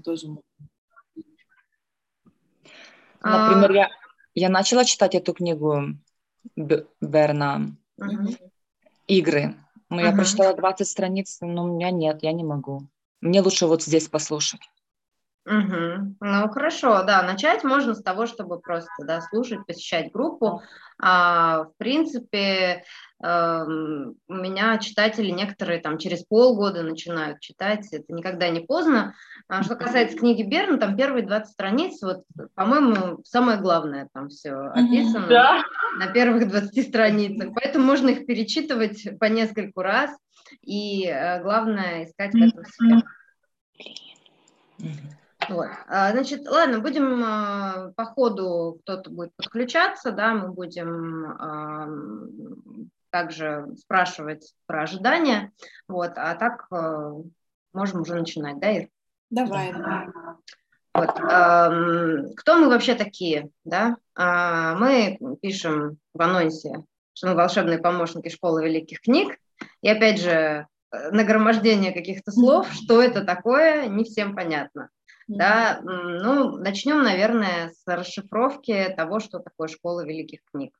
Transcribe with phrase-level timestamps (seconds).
[0.00, 0.28] тоже.
[3.20, 3.74] Например, а...
[3.74, 3.90] я,
[4.34, 5.96] я начала читать эту книгу
[7.00, 8.50] Берна uh-huh.
[9.06, 9.54] «Игры»,
[9.88, 10.04] но uh-huh.
[10.04, 12.88] я прочитала 20 страниц, но у меня нет, я не могу.
[13.20, 14.62] Мне лучше вот здесь послушать.
[15.44, 16.16] Угу.
[16.20, 20.62] Ну хорошо, да, начать можно с того, чтобы просто да, слушать, посещать группу.
[21.00, 22.84] А, в принципе,
[23.20, 29.16] э, у меня читатели некоторые там через полгода начинают читать, это никогда не поздно.
[29.48, 32.22] А, что касается книги Берна, там первые 20 страниц, вот,
[32.54, 35.64] по-моему, самое главное там все описано да.
[35.98, 40.16] на первых 20 страницах, поэтому можно их перечитывать по нескольку раз,
[40.60, 43.02] и э, главное искать в этом себя.
[45.48, 45.68] Вот.
[45.88, 51.88] А, значит, ладно, будем а, по ходу кто-то будет подключаться, да, мы будем а,
[53.10, 55.52] также спрашивать про ожидания,
[55.86, 56.66] вот, а так
[57.72, 58.88] можем уже начинать, да, Ир?
[59.30, 60.08] Давай, давай.
[60.94, 62.34] Вот.
[62.36, 63.96] Кто мы вообще такие, да?
[64.16, 69.36] Мы пишем в анонсе, что мы волшебные помощники школы великих книг,
[69.82, 74.88] и опять же, нагромождение каких-то слов, что это такое, не всем понятно.
[75.28, 80.76] Да, ну, начнем, наверное, с расшифровки того, что такое школа великих книг.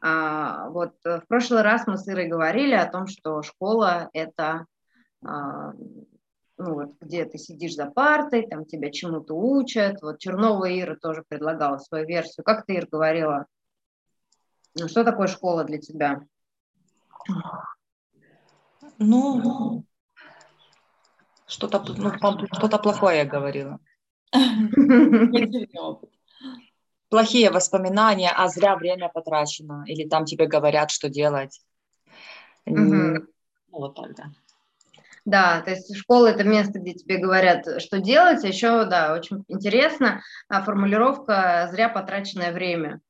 [0.00, 4.66] А, вот э, в прошлый раз мы с Ирой говорили о том, что школа– это
[5.24, 5.72] а,
[6.58, 10.00] ну, вот, где ты сидишь за партой, там тебя чему-то учат.
[10.02, 12.44] Вот Чернова Ира тоже предлагала свою версию.
[12.44, 13.46] Как ты, Ир, говорила?
[14.74, 16.22] Ну, что такое школа для тебя?
[18.98, 19.84] Ну,
[21.46, 22.12] что-то ну,
[22.52, 23.78] что плохое я говорила.
[27.08, 29.84] Плохие воспоминания, а зря время потрачено.
[29.86, 31.60] Или там тебе говорят, что делать.
[32.64, 33.26] Ну,
[33.70, 34.24] вот так, да.
[35.24, 38.44] Да, то есть школа– это место, где тебе говорят, что делать.
[38.44, 43.00] А еще, да, очень интересно, а формулировка «зря потраченное время».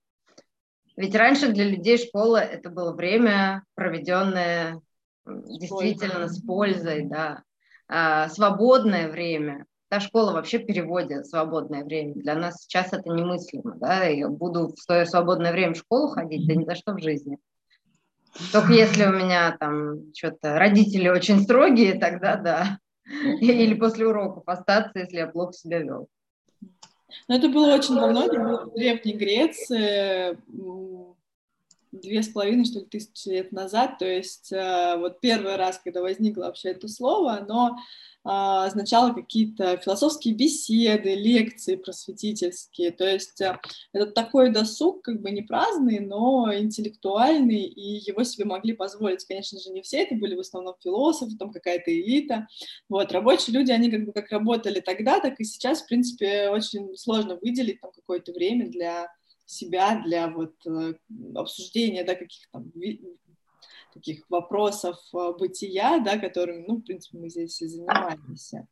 [0.97, 4.81] Ведь раньше для людей школа– это было время, проведенное
[5.27, 7.43] действительно с пользой, да.
[7.89, 9.67] А, свободное время.
[9.89, 12.15] Та школа вообще переводит свободное время.
[12.15, 13.77] Для нас сейчас это немыслимо.
[13.77, 14.05] Да?
[14.05, 17.39] Я буду в свое свободное время в школу ходить, да ни за что в жизни.
[18.53, 22.79] Только если у меня там что-то родители очень строгие, тогда да.
[23.41, 26.09] Или после уроков остаться, если я плохо себя вел.
[27.29, 30.37] Но это было очень давно, это было в Древней Греции,
[32.01, 33.99] две с половиной, что ли, тысячи лет назад.
[33.99, 37.77] То есть э, вот первый раз, когда возникло вообще это слово, оно
[38.29, 42.91] а, означало какие-то философские беседы, лекции просветительские.
[42.91, 43.57] То есть э,
[43.93, 49.25] это такой досуг, как бы не праздный, но интеллектуальный, и его себе могли позволить.
[49.25, 52.49] Конечно же, не все, это были в основном философы, там какая-то элита.
[52.89, 56.97] Вот, рабочие люди, они как бы как работали тогда, так и сейчас, в принципе, очень
[56.97, 59.07] сложно выделить там какое-то время для
[59.47, 60.95] себя для вот э,
[61.35, 62.63] обсуждения, да, каких-то
[63.95, 68.67] таких вопросов э, бытия, да, которыми, ну, в принципе, мы здесь и занимаемся.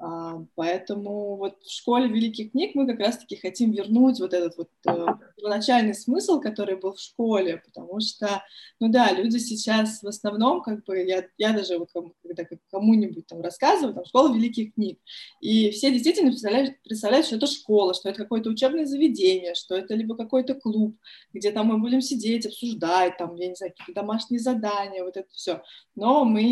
[0.00, 4.68] А, поэтому вот в школе великих книг мы как раз-таки хотим вернуть вот этот вот
[4.86, 8.44] э, первоначальный смысл, который был в школе, потому что,
[8.78, 11.90] ну да, люди сейчас в основном, как бы, я, я даже вот
[12.22, 15.00] когда кому-нибудь там рассказываю, там, школа великих книг,
[15.40, 19.94] и все действительно представляют, представляют, что это школа, что это какое-то учебное заведение, что это
[19.94, 20.96] либо какой-то клуб,
[21.32, 25.28] где там мы будем сидеть, обсуждать, там, я не знаю, какие домашние задания, вот это
[25.32, 25.62] все.
[25.96, 26.42] Но мы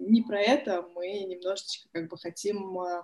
[0.00, 2.95] не про это, мы немножечко как бы хотим э,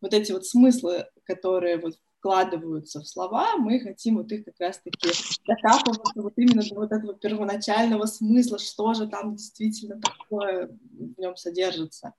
[0.00, 5.10] вот эти вот смыслы, которые вот вкладываются в слова, мы хотим вот их как раз-таки
[5.46, 11.36] докапываться вот именно до вот этого первоначального смысла, что же там действительно такое в нем
[11.36, 12.12] содержится.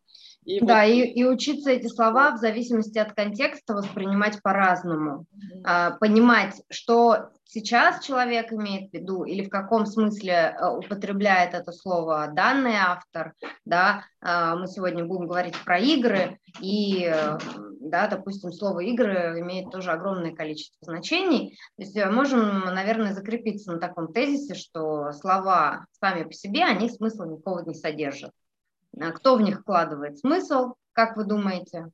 [0.44, 0.92] И да, вот...
[0.92, 5.62] и, и учиться эти слова в зависимости от контекста воспринимать по-разному, mm-hmm.
[5.64, 11.72] а, понимать, что сейчас человек имеет в виду или в каком смысле а, употребляет это
[11.72, 13.34] слово данный автор,
[13.66, 17.14] да, а, мы сегодня будем говорить про игры, и,
[17.80, 23.72] да, допустим, слово игры имеет тоже огромное количество значений, то есть э, можем, наверное, закрепиться
[23.72, 28.32] на таком тезисе, что слова сами по себе, они смысла никакого не содержат.
[29.00, 31.92] А кто в них вкладывает смысл, как вы думаете?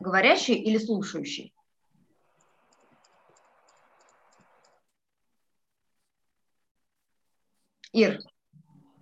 [0.00, 1.52] Говорящий или слушающий?
[7.92, 8.20] Ир.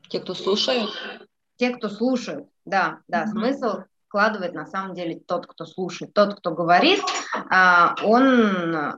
[0.09, 0.91] Те, кто слушают?
[1.57, 3.29] Те, кто слушают, да, да, mm-hmm.
[3.29, 6.13] смысл вкладывает на самом деле тот, кто слушает.
[6.13, 7.01] Тот, кто говорит,
[7.51, 8.93] а, он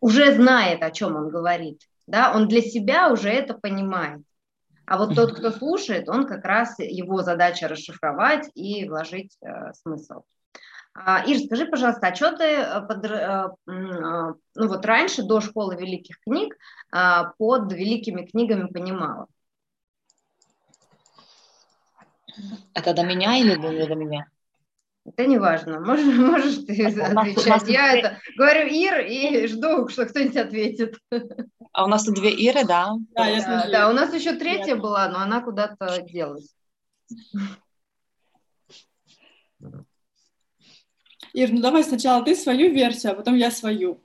[0.00, 4.22] уже знает, о чем он говорит да, он для себя уже это понимает.
[4.86, 10.22] А вот тот, кто слушает, он как раз его задача расшифровать и вложить э, смысл.
[10.94, 15.40] А, Ир, скажи, пожалуйста, а что ты э, под, э, э, ну вот раньше, до
[15.40, 16.56] школы великих книг,
[16.94, 19.26] э, под великими книгами понимала?
[22.74, 24.26] Это до меня или не до меня?
[25.04, 25.80] Это не важно.
[25.80, 27.68] Можешь, можешь ты отвечать.
[27.68, 30.98] Я это говорю Ир и жду, что кто-нибудь ответит.
[31.72, 32.92] А у нас тут две Иры, да?
[33.14, 36.54] Да, я да, да, у нас еще третья была, но она куда-то делась.
[41.32, 44.02] Ир, ну давай сначала ты свою версию, а потом я свою.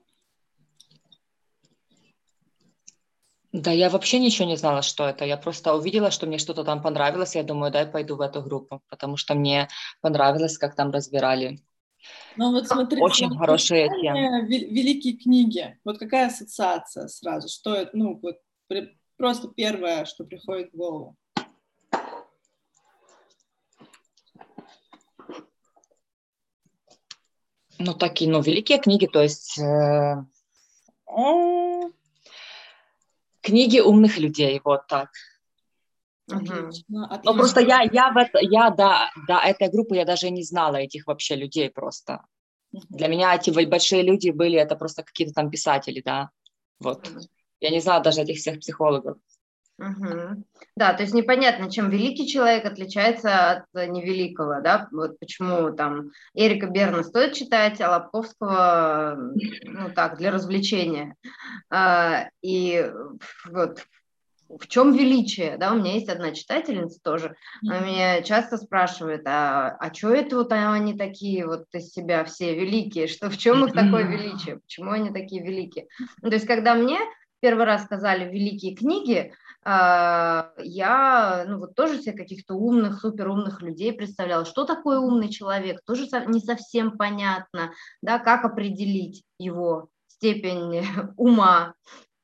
[3.57, 5.25] Да, я вообще ничего не знала, что это.
[5.25, 7.33] Я просто увидела, что мне что-то там понравилось.
[7.33, 9.68] Я думаю, дай пойду в эту группу, потому что мне
[10.00, 11.59] понравилось, как там разбирали.
[12.36, 14.45] Ну вот смотри, очень хорошие темы.
[14.48, 15.75] Великие книги.
[15.83, 17.50] Вот какая ассоциация сразу?
[17.50, 17.89] Что это?
[17.98, 18.38] Ну вот
[19.18, 21.15] просто первое, что приходит в голову.
[27.80, 29.57] Ну такие, ну великие книги, то есть.
[29.57, 30.24] Э,
[33.47, 35.09] книги умных людей, вот так.
[36.29, 37.31] Отлично, отлично.
[37.31, 40.75] Ну, просто я, я, в это, я до, до этой группы я даже не знала
[40.75, 42.25] этих вообще людей просто.
[42.73, 42.83] Угу.
[42.89, 46.29] Для меня эти большие люди были, это просто какие-то там писатели, да.
[46.79, 47.07] Вот.
[47.07, 47.19] Угу.
[47.61, 49.17] Я не знала даже этих всех психологов.
[49.79, 50.44] Угу.
[50.75, 56.65] Да, то есть непонятно, чем великий человек отличается от невеликого, да, вот почему там Эрика
[56.68, 59.33] Берна стоит читать, а Лобковского,
[59.63, 61.15] ну так, для развлечения.
[61.69, 62.91] А, и
[63.45, 63.85] вот
[64.50, 69.75] в чем величие, да, у меня есть одна читательница тоже, она меня часто спрашивает, а,
[69.79, 73.74] а что это вот они такие вот из себя все великие, что в чем их
[73.74, 75.88] такое величие, почему они такие великие?
[76.21, 76.97] Ну, то есть, когда мне
[77.39, 83.92] первый раз сказали великие книги, а, я ну, вот тоже себе каких-то умных, суперумных людей
[83.92, 84.45] представляла.
[84.45, 85.81] Что такое умный человек?
[85.86, 90.86] Тоже не совсем понятно, да, как определить его степень
[91.18, 91.74] ума,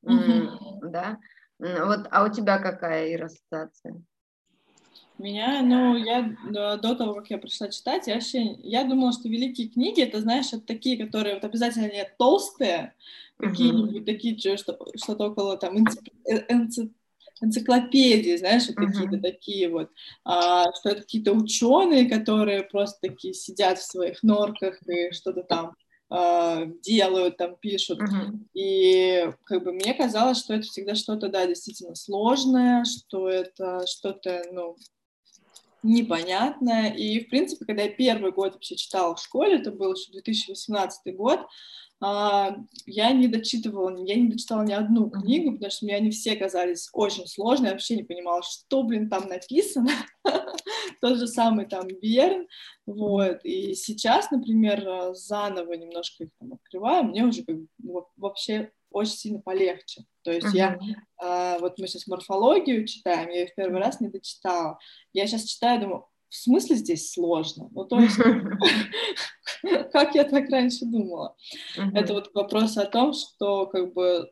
[0.05, 0.79] mm-hmm.
[0.83, 1.17] да.
[1.59, 4.01] Вот, а у тебя какая Ира, ассоциация?
[5.23, 9.69] Меня, ну, я до того, как я пришла читать, я вообще, я думала, что великие
[9.69, 12.93] книги, это, знаешь, это такие, которые вот обязательно не толстые,
[13.37, 14.05] какие-нибудь uh-huh.
[14.05, 16.89] такие, что, что-то около там энци,
[17.41, 18.91] энциклопедии, знаешь, вот uh-huh.
[18.91, 19.91] какие-то такие вот,
[20.25, 25.73] а, что это какие-то ученые, которые просто такие сидят в своих норках и что-то там
[26.09, 28.01] а, делают, там пишут.
[28.01, 28.39] Uh-huh.
[28.53, 34.43] И как бы мне казалось, что это всегда что-то, да, действительно сложное, что это что-то,
[34.51, 34.75] ну,
[35.83, 36.89] непонятное.
[36.91, 41.15] И, в принципе, когда я первый год вообще читала в школе, это был еще 2018
[41.15, 41.41] год,
[42.05, 46.35] а, я не дочитывала, я не дочитала ни одну книгу, потому что мне они все
[46.35, 49.91] казались очень сложные, я вообще не понимала, что, блин, там написано.
[51.01, 52.47] Тот же самый там Берн,
[52.85, 53.39] вот.
[53.45, 59.39] И сейчас, например, заново немножко их там открываю, мне уже как бы вообще очень сильно
[59.39, 60.05] полегче.
[60.23, 60.57] То есть uh-huh.
[60.57, 60.79] я,
[61.21, 64.79] э, вот мы сейчас морфологию читаем, я ее в первый раз не дочитала.
[65.11, 67.69] Я сейчас читаю, думаю, в смысле здесь сложно?
[67.71, 68.17] Ну, то есть,
[69.91, 71.35] как я так раньше думала?
[71.93, 74.29] Это вот вопрос о том, что как бы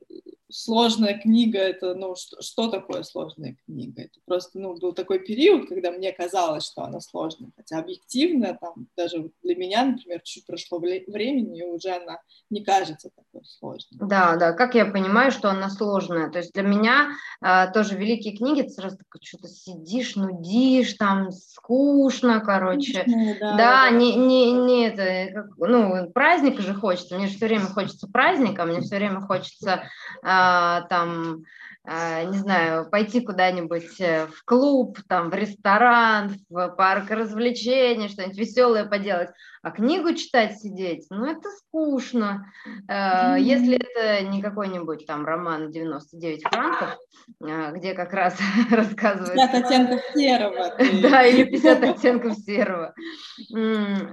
[0.51, 4.03] сложная книга, это, ну, что, что такое сложная книга?
[4.03, 8.88] Это просто, ну, был такой период, когда мне казалось, что она сложная, хотя объективно, там,
[8.95, 13.99] даже для меня, например, чуть прошло времени, и уже она не кажется такой сложной.
[14.07, 17.11] Да, да, как я понимаю, что она сложная, то есть для меня
[17.42, 23.57] э, тоже великие книги, ты сразу что-то сидишь, нудишь, там, скучно, короче, Скучно, да, да,
[23.57, 28.07] да, не, не, не это, как, ну, праздник же хочется, мне же все время хочется
[28.07, 29.83] праздника, мне все время хочется
[30.23, 30.41] э,
[30.90, 31.44] там,
[31.83, 38.38] а, не знаю, пойти куда-нибудь э, в клуб, там, в ресторан, в парк развлечений, что-нибудь
[38.38, 39.30] веселое поделать.
[39.63, 42.51] А книгу читать сидеть, ну, это скучно.
[42.89, 43.39] Mm-hmm.
[43.39, 46.97] Если это не какой-нибудь там роман 99 франков,
[47.39, 48.39] где как раз
[48.71, 49.33] рассказывается...
[49.33, 50.77] 50 оттенков серого.
[51.01, 52.95] Да, или 50 оттенков серого.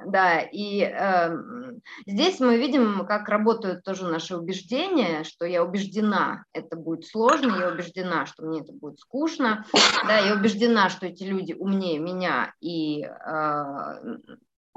[0.07, 6.77] Да, и эм, здесь мы видим, как работают тоже наши убеждения, что я убеждена, это
[6.77, 9.65] будет сложно, я убеждена, что мне это будет скучно,
[10.07, 13.95] да, я убеждена, что эти люди умнее меня и э,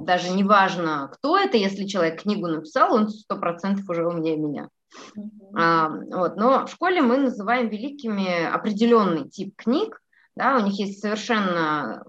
[0.06, 4.70] даже не важно, кто это, если человек книгу написал, он сто процентов уже умнее меня.
[5.18, 5.58] Mm-hmm.
[5.58, 10.02] А, вот, но в школе мы называем великими определенный тип книг,
[10.36, 12.04] да, у них есть совершенно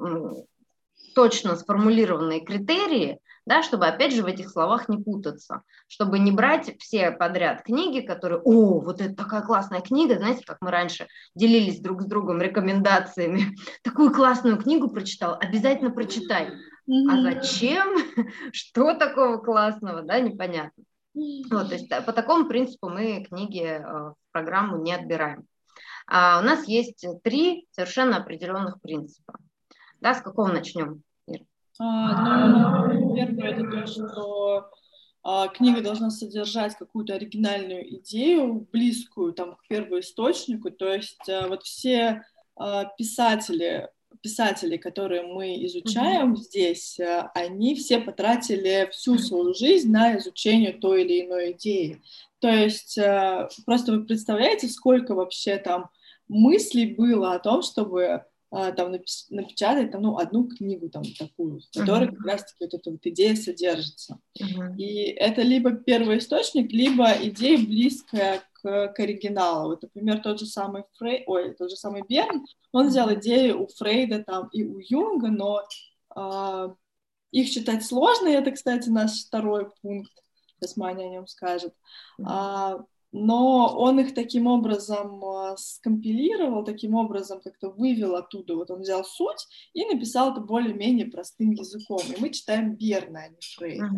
[1.14, 6.76] точно сформулированные критерии, да, чтобы, опять же, в этих словах не путаться, чтобы не брать
[6.78, 11.80] все подряд книги, которые, о, вот это такая классная книга, знаете, как мы раньше делились
[11.80, 16.52] друг с другом рекомендациями, такую классную книгу прочитал, обязательно прочитай.
[16.88, 17.96] А зачем?
[18.52, 20.84] Что такого классного, да, непонятно.
[21.14, 25.46] Вот, то есть по такому принципу мы книги э, в программу не отбираем.
[26.06, 29.38] А у нас есть три совершенно определенных принципа.
[30.00, 31.02] Да, с какого начнем?
[31.78, 34.70] А, ну, первое это то, что
[35.22, 40.70] а, книга должна содержать какую-то оригинальную идею, близкую там, к первоисточнику.
[40.70, 42.24] То есть а, вот все
[42.56, 43.88] а, писатели,
[44.22, 46.36] писатели, которые мы изучаем mm-hmm.
[46.36, 52.00] здесь, а, они все потратили всю свою жизнь на изучение той или иной идеи.
[52.38, 55.90] То есть а, просто вы представляете, сколько вообще там
[56.28, 58.92] мыслей было о том, чтобы а, там
[59.30, 62.16] напечатать там, ну, одну книгу там такую, в которой uh-huh.
[62.16, 64.18] как раз-таки вот эта вот идея содержится.
[64.40, 64.76] Uh-huh.
[64.76, 69.70] И это либо первый источник, либо идея близкая к, оригиналу.
[69.70, 73.66] Вот, например, тот же самый Фрей, ой, тот же самый Берн, он взял идею у
[73.66, 75.62] Фрейда там и у Юнга, но
[76.16, 76.74] э,
[77.32, 80.12] их читать сложно, и это, кстати, наш второй пункт,
[80.60, 81.74] сейчас Маня о нем скажет.
[82.20, 88.56] Uh-huh но он их таким образом а, скомпилировал, таким образом как-то вывел оттуда.
[88.56, 92.00] Вот он взял суть и написал это более-менее простым языком.
[92.08, 93.90] И мы читаем Берна, а не Фрейда.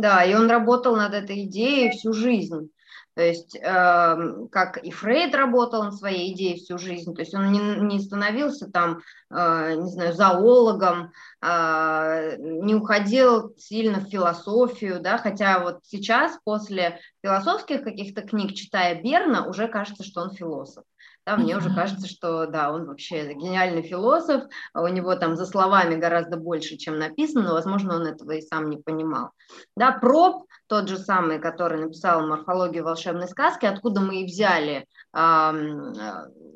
[0.00, 2.70] Да, и он работал над этой идеей всю жизнь.
[3.14, 4.16] То есть, э,
[4.50, 8.70] как и Фрейд работал над своей идеей всю жизнь, то есть он не, не становился
[8.70, 16.38] там, э, не знаю, зоологом, э, не уходил сильно в философию, да, хотя вот сейчас
[16.44, 20.84] после философских каких-то книг, читая Берна, уже кажется, что он философ.
[21.24, 24.42] Да, мне уже кажется, что да, он вообще гениальный философ,
[24.72, 28.40] а у него там за словами гораздо больше, чем написано, но, возможно, он этого и
[28.40, 29.30] сам не понимал.
[29.76, 35.52] Да, Проб, тот же самый, который написал «Морфологию волшебной сказки», откуда мы и взяли э,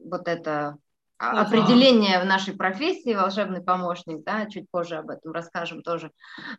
[0.06, 0.78] вот это
[1.18, 1.40] ага.
[1.42, 6.11] определение в нашей профессии волшебный помощник, да, чуть позже об этом расскажем тоже.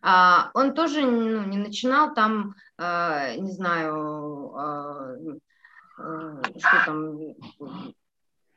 [0.04, 5.16] А, он тоже ну, не начинал там, а, не знаю, а,
[6.00, 7.20] Э, что там,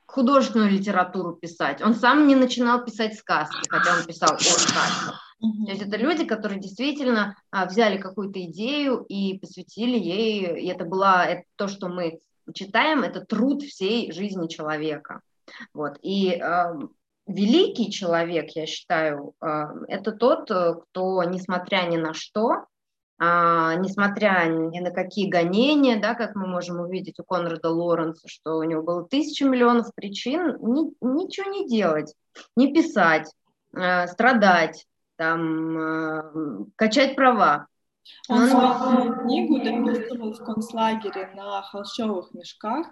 [0.06, 1.80] художественную литературу писать.
[1.80, 5.29] Он сам не начинал писать сказки, хотя он писал о сказках.
[5.40, 10.84] То есть это люди, которые действительно а, взяли какую-то идею и посвятили ей, и это
[10.84, 12.20] была это то, что мы
[12.52, 15.20] читаем, это труд всей жизни человека.
[15.72, 15.98] Вот.
[16.02, 16.74] И э,
[17.26, 19.46] великий человек, я считаю, э,
[19.88, 22.66] это тот, кто, несмотря ни на что,
[23.22, 28.56] а, несмотря ни на какие гонения, да, как мы можем увидеть у Конрада Лоренса, что
[28.56, 32.14] у него было тысяча миллионов причин ни, ничего не делать,
[32.56, 33.30] не писать,
[33.76, 34.86] э, страдать,
[35.20, 37.66] там, э, качать права.
[38.30, 42.86] Он свою книгу дописывал в концлагере на холщовых мешках,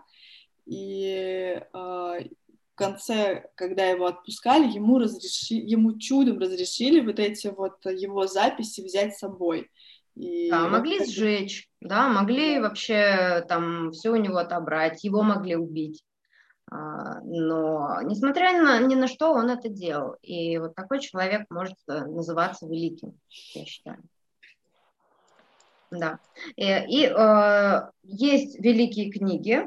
[0.66, 7.82] и э, в конце, когда его отпускали, ему, разреши, ему чудом разрешили вот эти вот
[7.86, 9.70] его записи взять с собой.
[10.14, 16.04] И да, могли сжечь, да, могли вообще там все у него отобрать, его могли убить.
[16.70, 20.16] А, но, несмотря на, ни на что, он это делал.
[20.22, 23.18] И вот такой человек может э, называться великим,
[23.54, 23.98] я считаю.
[25.90, 26.18] Да.
[26.56, 29.66] И, и э, есть великие книги,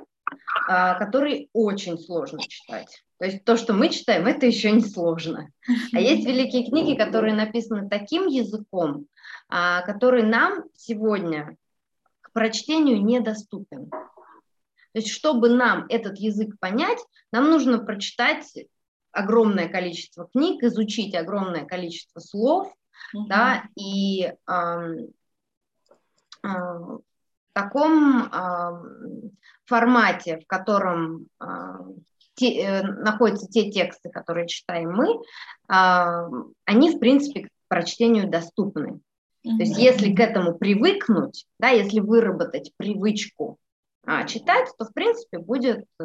[0.70, 3.04] э, которые очень сложно читать.
[3.22, 5.52] То есть то, что мы читаем, это еще не сложно.
[5.94, 9.06] А есть великие книги, которые написаны таким языком,
[9.48, 11.56] а, который нам сегодня
[12.22, 13.92] к прочтению недоступен.
[14.94, 17.00] То есть, чтобы нам этот язык понять,
[17.32, 18.54] нам нужно прочитать
[19.12, 22.74] огромное количество книг, изучить огромное количество слов,
[23.14, 23.28] угу.
[23.28, 24.34] да, и э,
[26.44, 27.02] э, в
[27.54, 29.30] таком э,
[29.66, 31.46] формате, в котором э,
[32.36, 36.30] те, э, находятся те тексты, которые читаем мы, э,
[36.66, 39.00] они, в принципе, к прочтению доступны.
[39.44, 43.58] То есть если к этому привыкнуть, да, если выработать привычку
[44.06, 46.04] а, читать, то, в принципе, будет э,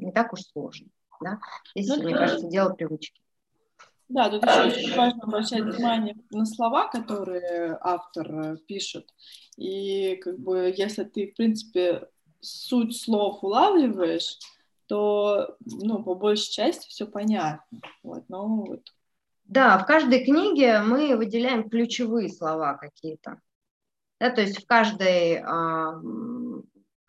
[0.00, 0.88] не так уж сложно.
[1.20, 1.38] Да?
[1.74, 2.18] Здесь, ну, мне да.
[2.18, 3.20] кажется, дело привычки.
[4.08, 9.08] Да, тут еще очень важно обращать внимание на слова, которые автор э, пишет.
[9.56, 12.08] И как бы если ты, в принципе,
[12.40, 14.38] суть слов улавливаешь,
[14.86, 17.80] то, ну, по большей части все понятно.
[18.02, 18.82] Вот, но вот
[19.48, 23.40] да, в каждой книге мы выделяем ключевые слова какие-то.
[24.20, 25.98] Да, то есть в каждой, а,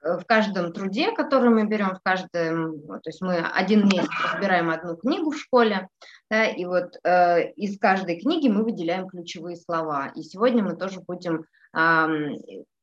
[0.02, 4.96] в каждом труде, который мы берем, в каждом, то есть мы один месяц разбираем одну
[4.96, 5.90] книгу в школе,
[6.30, 10.12] да, и вот э, из каждой книги мы выделяем ключевые слова.
[10.16, 12.08] И сегодня мы тоже будем э,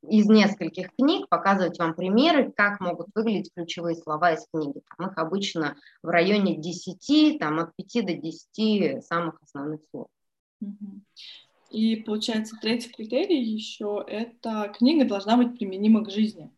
[0.08, 4.82] из нескольких книг показывать вам примеры, как могут выглядеть ключевые слова из книги.
[4.96, 10.08] Там их обычно в районе 10, там от 5 до 10 самых основных слов.
[11.70, 16.50] И получается, третий критерий еще– это книга должна быть применима к жизни.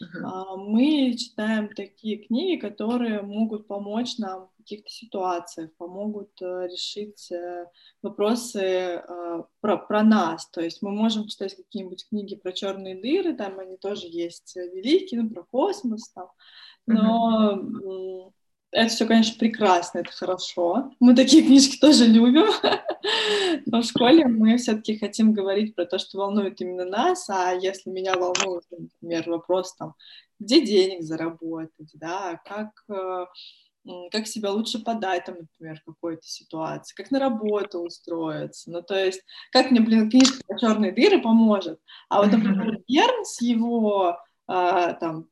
[0.00, 0.56] Uh-huh.
[0.56, 7.66] Мы читаем такие книги, которые могут помочь нам в каких-то ситуациях, помогут э, решить э,
[8.02, 10.48] вопросы э, про, про нас.
[10.50, 15.22] То есть мы можем читать какие-нибудь книги про черные дыры, там они тоже есть великие,
[15.22, 16.28] ну, про космос, там.
[16.86, 18.32] но uh-huh
[18.72, 20.90] это все, конечно, прекрасно, это хорошо.
[20.98, 22.46] Мы такие книжки тоже любим,
[23.66, 27.90] но в школе мы все-таки хотим говорить про то, что волнует именно нас, а если
[27.90, 29.94] меня волнует, например, вопрос там,
[30.40, 33.26] где денег заработать, да, как э,
[34.10, 38.70] как себя лучше подать, там, например, в какой-то ситуации, как на работу устроиться.
[38.70, 41.80] Ну, то есть, как мне, блин, книжка про черные дыры поможет.
[42.08, 45.28] А вот, например, Герн с его а, там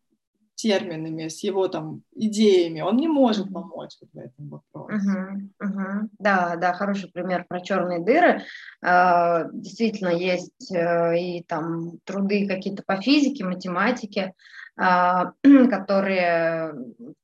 [0.61, 4.95] терминами, с его там идеями, он не может помочь вот в этом вопросе.
[4.97, 6.09] Uh-huh, uh-huh.
[6.19, 8.43] Да, да, хороший пример про черные дыры.
[8.85, 14.35] Uh, действительно, есть uh, и там труды какие-то по физике, математике,
[14.70, 14.70] а,
[15.43, 16.75] которые,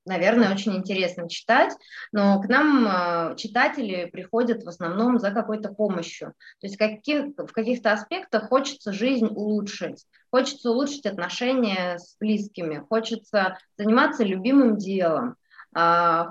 [0.04, 1.72] наверное, очень интересно читать,
[2.12, 6.34] но к нам а, читатели приходят в основном за какой-то помощью.
[6.60, 13.56] То есть каких, в каких-то аспектах хочется жизнь улучшить, хочется улучшить отношения с близкими, хочется
[13.78, 15.45] заниматься любимым делом, а,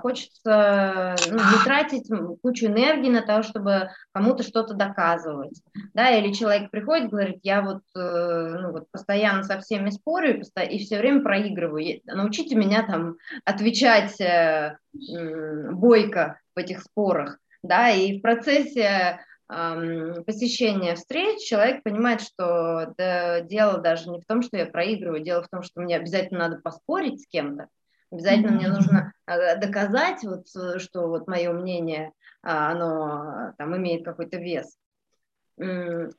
[0.02, 2.10] хочется ну, не тратить
[2.42, 5.62] кучу энергии на то, чтобы кому-то что-то доказывать,
[5.94, 10.78] да, или человек приходит, говорит, я вот, э, ну, вот постоянно со всеми спорю и
[10.78, 18.22] все время проигрываю, научите меня там отвечать э, бойко в этих спорах, да, и в
[18.22, 25.22] процессе посещения встреч человек понимает, что да, дело даже не в том, что я проигрываю,
[25.22, 27.68] дело в том, что мне обязательно надо поспорить с кем-то,
[28.10, 30.46] Обязательно мне нужно а, доказать, вот,
[30.80, 34.78] что вот мое мнение, а, оно там имеет какой-то вес.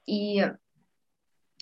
[0.05, 0.51] И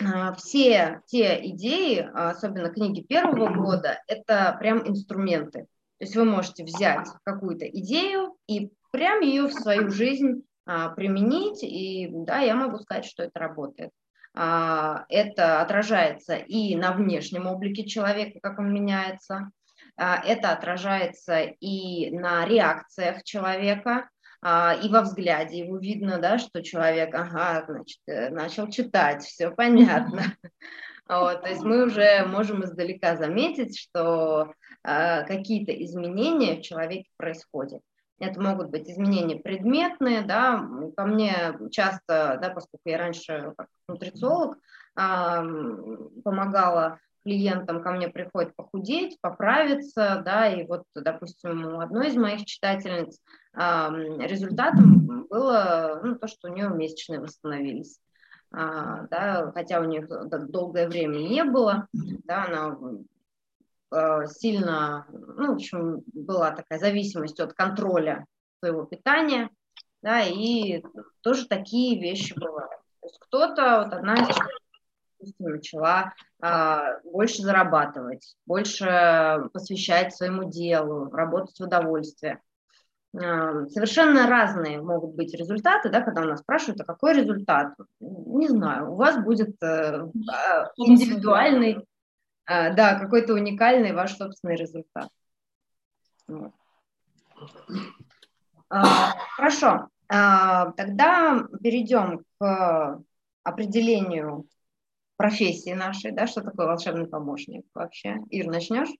[0.02, 5.66] а, все те идеи, особенно книги первого года, это прям инструменты.
[5.98, 12.10] То есть вы можете взять какую-то идею и прям ее в свою жизнь применить, и
[12.10, 13.92] да, я могу сказать, что это работает.
[14.34, 19.50] Это отражается и на внешнем облике человека, как он меняется, а,
[19.96, 24.08] это отражается и на реакциях человека,
[24.42, 29.50] а, и во взгляде его видно, да, что человек, ага, значит, э, начал читать, все
[29.50, 30.22] понятно.
[31.08, 37.80] Вот, то есть мы уже можем издалека заметить, что э, какие-то изменения в человеке происходят.
[38.18, 44.56] Это могут быть изменения предметные, да, ко мне часто, да, поскольку я раньше как нутрициолог
[44.56, 44.60] э,
[46.24, 52.44] помогала клиентам ко мне приходит похудеть, поправиться, да, и вот, допустим, у одной из моих
[52.44, 53.18] читательниц
[53.52, 53.58] э,
[54.26, 57.98] результатом было ну, то, что у нее месячные восстановились.
[58.52, 62.78] А, да, хотя у нее долгое время не было, да, она
[63.90, 68.24] э, сильно, ну, в общем, была такая зависимость от контроля
[68.60, 69.50] своего питания,
[70.00, 70.80] да, и
[71.22, 72.70] тоже такие вещи бывают.
[73.00, 74.36] То есть кто-то, вот одна из
[75.38, 82.40] начала а, больше зарабатывать, больше посвящать своему делу, работать в удовольствие.
[83.14, 87.74] А, совершенно разные могут быть результаты, да, когда у нас спрашивают, а какой результат?
[88.00, 91.86] Не знаю, у вас будет э, а, индивидуальный,
[92.44, 95.08] а, да, какой-то уникальный ваш собственный результат.
[96.28, 96.52] Вот.
[98.68, 103.02] А, хорошо, а, тогда перейдем к
[103.44, 104.46] определению
[105.16, 108.18] профессии нашей, да, что такое волшебный помощник вообще.
[108.30, 108.90] Ир, начнешь?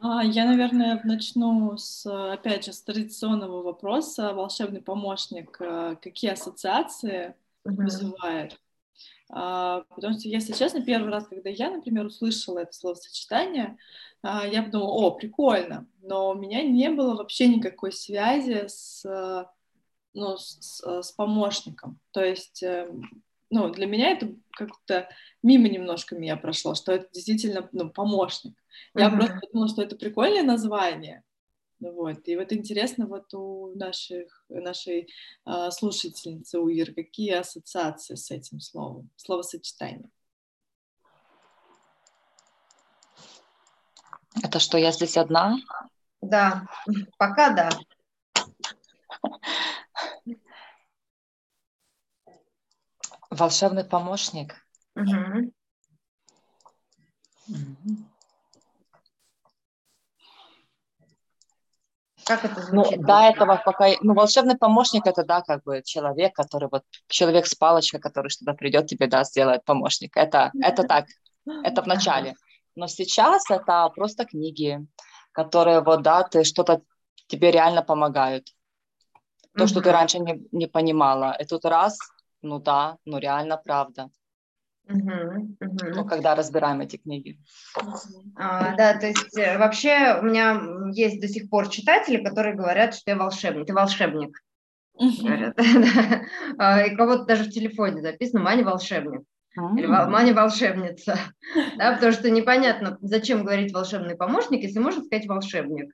[0.00, 4.34] А, я, наверное, начну с, опять же, с традиционного вопроса.
[4.34, 7.74] Волшебный помощник, э, какие ассоциации uh-huh.
[7.74, 8.60] вызывает?
[9.30, 13.78] А, потому что, если честно, первый раз, когда я, например, услышала это словосочетание,
[14.22, 19.02] а, я подумала, о, прикольно, но у меня не было вообще никакой связи с,
[20.12, 21.98] ну, с, с помощником.
[22.12, 25.08] То есть эм, ну, для меня это как-то
[25.42, 28.56] мимо немножко меня прошло, что это действительно ну, помощник.
[28.94, 29.16] Я uh-huh.
[29.16, 31.22] просто подумала, что это прикольное название.
[31.78, 32.26] Вот.
[32.26, 35.08] И вот интересно вот у наших, нашей
[35.44, 40.10] э, слушательницы, у Иры, какие ассоциации с этим словом, словосочетанием?
[44.42, 45.58] Это что, я здесь одна?
[46.20, 46.66] Да,
[47.18, 47.70] пока да.
[53.36, 54.54] Волшебный помощник.
[54.94, 55.52] Угу.
[62.24, 63.06] Как это Ну, звучит?
[63.06, 63.88] до этого пока...
[64.00, 66.82] Ну, волшебный помощник— это, да, как бы человек, который вот...
[67.08, 70.16] Человек с палочкой, который что-то придет тебе, да, сделает помощник.
[70.16, 71.06] Это, это так,
[71.62, 72.34] это в начале.
[72.74, 74.84] Но сейчас это просто книги,
[75.32, 76.80] которые вот, да, ты что-то
[77.28, 78.48] тебе реально помогают.
[79.56, 81.36] То, что ты раньше не, не понимала.
[81.40, 81.98] И тут раз,
[82.46, 84.10] ну да, ну реально правда.
[84.88, 85.90] Мгм, мгм.
[85.94, 87.38] Ну, когда разбираем эти книги.
[88.36, 90.60] А, да, то есть э, вообще у меня
[90.92, 93.66] есть до сих пор читатели, которые говорят, что я волшебник.
[93.66, 94.38] Ты волшебник,
[94.94, 95.56] говорят.
[95.56, 96.22] да.
[96.58, 99.22] А, И кого-то даже в телефоне записано «Маня волшебник»
[99.78, 100.12] или «Вол- М.
[100.12, 101.18] «Маня волшебница».
[101.76, 105.92] Да, потому что непонятно, зачем говорить волшебный помощник, если можно сказать волшебник.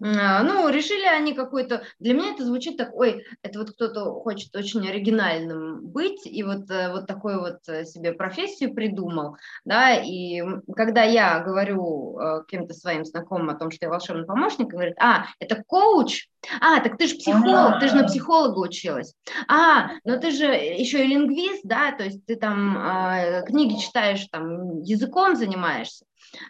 [0.00, 1.82] А, Ну, решили они какой-то...
[1.98, 6.70] Для меня это звучит так, ой, это вот кто-то хочет очень оригинальным быть, и вот,
[6.70, 10.42] э, вот такой вот э, себе профессию придумал, да, и
[10.74, 15.26] когда я говорю э, кем-то своим знакомым о том, что я волшебный помощник, говорят, а,
[15.38, 16.26] это коуч?
[16.60, 19.14] А, так ты же психолог, ты же на психолога училась.
[19.48, 24.26] А, но ты же еще и лингвист, да, то есть ты там э, книги читаешь,
[24.30, 26.04] там языком занимаешься.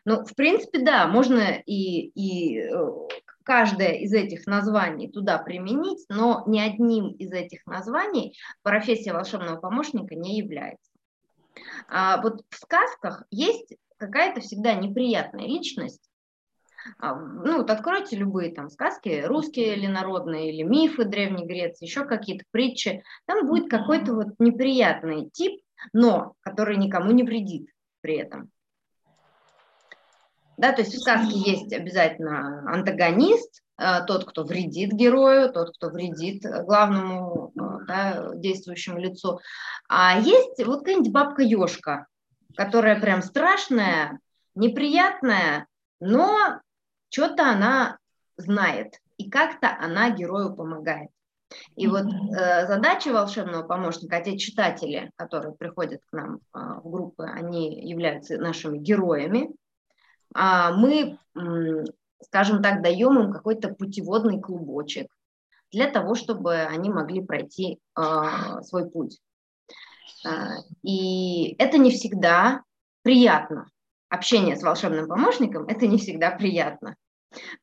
[0.04, 2.90] Ну, в принципе, да, можно и, и э,
[3.44, 10.14] каждое из этих названий туда применить, но ни одним из этих названий профессия волшебного помощника
[10.14, 10.90] не является.
[11.88, 16.08] А вот в сказках есть какая-то всегда неприятная личность.
[16.98, 22.04] А, Ну, вот откройте любые там сказки, русские или народные, или мифы Древней Греции, еще
[22.04, 23.02] какие-то притчи.
[23.26, 25.60] Там будет какой-то вот неприятный тип,
[25.92, 27.68] но который никому не вредит
[28.00, 28.50] при этом.
[30.56, 35.88] Да, то есть в сказке есть обязательно антагонист, э, тот, кто вредит герою, тот, кто
[35.88, 39.40] вредит э, главному э, да, действующему лицу.
[39.88, 42.06] А есть вот какая-нибудь бабка Ёшка,
[42.56, 44.20] которая прям страшная,
[44.54, 45.66] неприятная,
[46.00, 46.60] но
[47.10, 47.98] что-то она
[48.36, 51.10] знает, и как-то она герою помогает.
[51.76, 56.90] И вот э, задача волшебного помощника, а те читатели, которые приходят к нам э, в
[56.90, 59.50] группы, они являются нашими героями,
[60.34, 61.84] мы, м,
[62.22, 65.08] скажем так, даем им какой-то путеводный клубочек
[65.72, 68.02] для того, чтобы они могли пройти э,
[68.62, 69.20] свой путь.
[70.26, 72.62] Э, И это не всегда
[73.02, 73.68] приятно.
[74.08, 76.96] Общение с волшебным помощником– это не всегда приятно,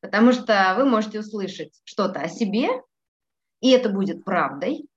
[0.02, 2.70] потому что вы можете услышать что-то о себе,
[3.62, 4.89] и это будет правдой,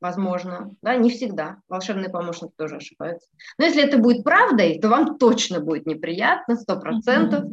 [0.00, 1.58] возможно, да, не всегда.
[1.68, 3.28] Волшебные помощники тоже ошибаются.
[3.58, 7.44] Но если это будет правдой, то вам точно будет неприятно, сто процентов.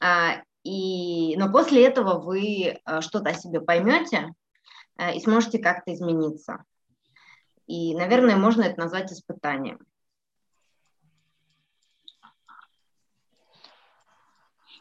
[0.00, 4.32] А, и, но после этого вы а, что-то о себе поймете
[4.96, 6.64] а, и сможете как-то измениться.
[7.66, 9.78] И, наверное, можно это назвать испытанием.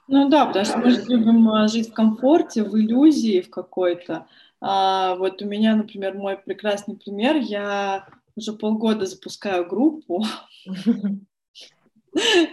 [0.07, 4.27] Ну да, потому что мы же любим а, жить в комфорте, в иллюзии в какой-то.
[4.65, 7.35] А, вот у меня, например, мой прекрасный пример.
[7.35, 10.23] Я уже полгода запускаю группу.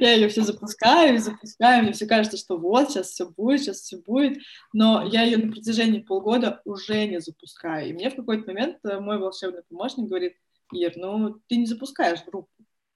[0.01, 3.99] Я ее все запускаю, запускаю, мне все кажется, что вот, сейчас все будет, сейчас все
[3.99, 4.39] будет,
[4.73, 7.91] но я ее на протяжении полгода уже не запускаю.
[7.91, 10.35] И мне в какой-то момент э, мой волшебный помощник говорит,
[10.73, 12.49] Ир, ну ты не запускаешь группу,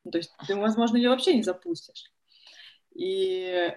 [0.04, 2.10] ну, то есть ты, возможно, ее вообще не запустишь.
[2.94, 3.70] И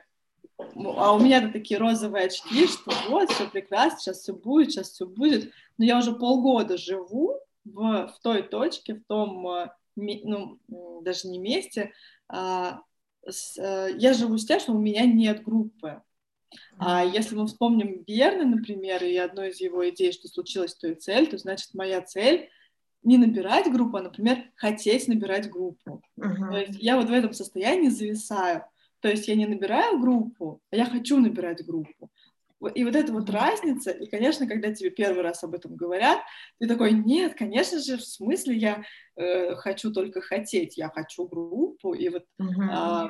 [0.58, 5.06] а у меня-то такие розовые очки, что вот, все прекрасно, сейчас все будет, сейчас все
[5.06, 5.52] будет.
[5.78, 10.60] Но я уже полгода живу в, в той точке, в том, э, ну,
[11.02, 11.94] даже не месте,
[12.28, 12.82] а,
[13.26, 16.02] с, а, я живу с тем, что у меня нет группы.
[16.80, 20.96] А если мы вспомним Берна, например, и одну из его идей, что случилось, то и
[20.96, 22.50] цель, то значит моя цель
[23.04, 26.02] не набирать группу, а, например, хотеть набирать группу.
[26.20, 26.52] Uh-huh.
[26.52, 28.66] То есть я вот в этом состоянии зависаю.
[29.08, 32.12] То есть я не набираю группу, а я хочу набирать группу.
[32.76, 36.20] И вот эта вот разница, и, конечно, когда тебе первый раз об этом говорят,
[36.60, 38.84] ты такой, нет, конечно же, в смысле я
[39.16, 42.26] э, хочу только хотеть, я хочу группу, и вот...
[42.38, 43.08] Э,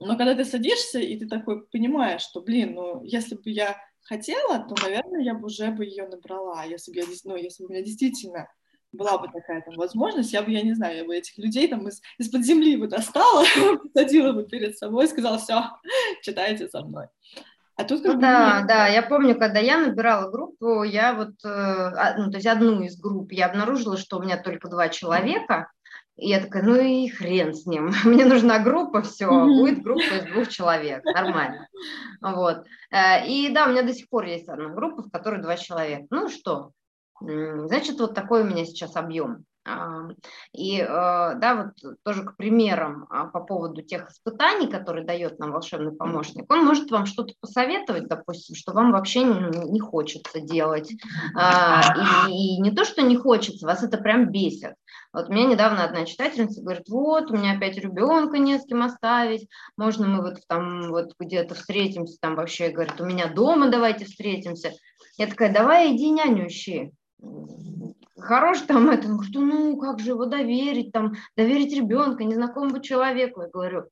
[0.00, 4.60] но когда ты садишься, и ты такой понимаешь, что, блин, ну, если бы я хотела,
[4.60, 7.72] то, наверное, я бы уже бы ее набрала, если бы, я, ну, если бы у
[7.72, 8.48] меня действительно
[8.92, 11.86] была бы такая там возможность, я бы, я не знаю, я бы этих людей там
[11.88, 13.44] из, из-под земли бы достала,
[13.82, 15.62] посадила бы перед собой и сказала, все,
[16.22, 17.06] читайте со мной.
[17.76, 18.66] А тут ну, да, нет.
[18.66, 22.98] да, я помню, когда я набирала группу, я вот, э, ну, то есть одну из
[22.98, 25.70] групп, я обнаружила, что у меня только два человека,
[26.16, 30.24] И я такая, ну и хрен с ним, мне нужна группа, все, будет группа из
[30.30, 31.68] двух человек, нормально.
[32.20, 32.66] Вот.
[32.90, 36.04] Э, и да, у меня до сих пор есть одна группа, в которой два человека.
[36.10, 36.72] Ну что,
[37.20, 39.44] значит, вот такой у меня сейчас объем.
[40.52, 45.52] И э, да, вот тоже к примерам а, по поводу тех испытаний, которые дает нам
[45.52, 50.90] волшебный помощник, он может вам что-то посоветовать, допустим, что вам вообще не, хочется делать.
[51.36, 54.74] А, и, не то, что не хочется, вас это прям бесит.
[55.12, 59.48] Вот меня недавно одна читательница говорит, вот, у меня опять ребенка не с кем оставить,
[59.76, 64.72] можно мы вот там вот где-то встретимся, там вообще, говорит, у меня дома давайте встретимся.
[65.18, 66.48] Я такая, давай иди няню
[68.20, 73.42] хорош там это, ну что, ну как же его доверить, там, доверить ребенка, незнакомому человеку.
[73.42, 73.84] Я говорю,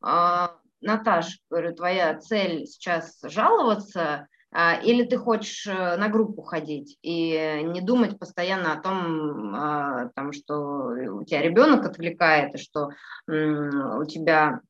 [0.00, 6.98] а, Наташ, говорю, твоя цель сейчас жаловаться, а, или ты хочешь э, на группу ходить
[7.02, 12.90] и не думать постоянно о том, а, там, что у тебя ребенок отвлекает, и что
[13.26, 14.60] у тебя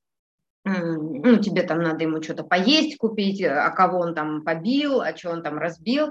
[0.65, 5.31] ну, тебе там надо ему что-то поесть купить, а кого он там побил, а что
[5.31, 6.11] он там разбил.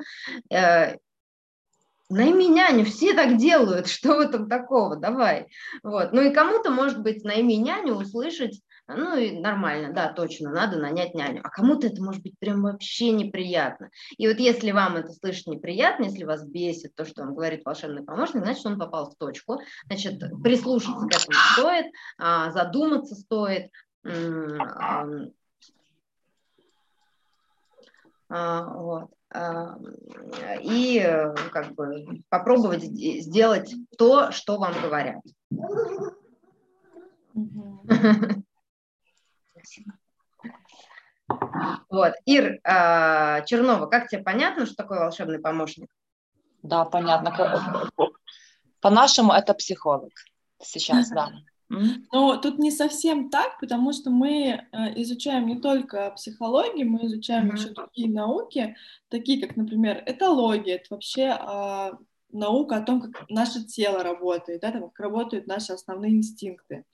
[2.12, 5.48] Э, найми няню, все так делают, что в этом такого, давай.
[5.84, 6.14] Вот.
[6.14, 11.14] Ну и кому-то, может быть, найми няню, услышать, ну и нормально, да, точно, надо нанять
[11.14, 11.42] няню.
[11.44, 13.90] А кому-то это может быть прям вообще неприятно.
[14.18, 18.04] И вот если вам это слышать неприятно, если вас бесит то, что он говорит волшебный
[18.04, 19.62] помощник, значит, он попал в точку.
[19.86, 21.86] Значит, прислушаться к этому стоит,
[22.18, 23.72] а, задуматься стоит.
[28.34, 35.22] А, вот и э, как бы попробовать сделать то, что вам говорят.
[41.90, 45.90] Вот, Ир а, Чернова, как тебе понятно, что такое волшебный помощник?
[46.62, 47.34] Да, понятно.
[48.82, 50.12] По-нашему это психолог
[50.62, 51.32] сейчас, да.
[52.12, 54.34] Но тут не совсем так, потому что мы
[54.72, 57.58] э, изучаем не только психологию, мы изучаем mm-hmm.
[57.58, 58.76] еще другие науки,
[59.10, 61.98] такие как, например, этология, это вообще а,
[62.32, 66.86] наука о том, как наше тело работает, да, там, как работают наши основные инстинкты.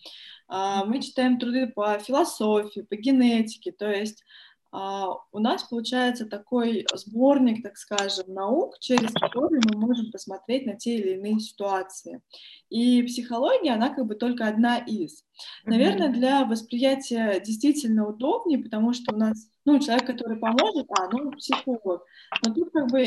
[0.48, 4.24] А, мы читаем труды по философии, по генетике, то есть
[4.72, 10.96] у нас получается такой сборник, так скажем, наук, через который мы можем посмотреть на те
[10.98, 12.22] или иные ситуации.
[12.70, 15.24] И психология, она как бы только одна из.
[15.66, 21.32] Наверное, для восприятия действительно удобнее, потому что у нас, ну, человек, который поможет, а, ну,
[21.32, 22.04] психолог.
[22.46, 23.06] Но тут как бы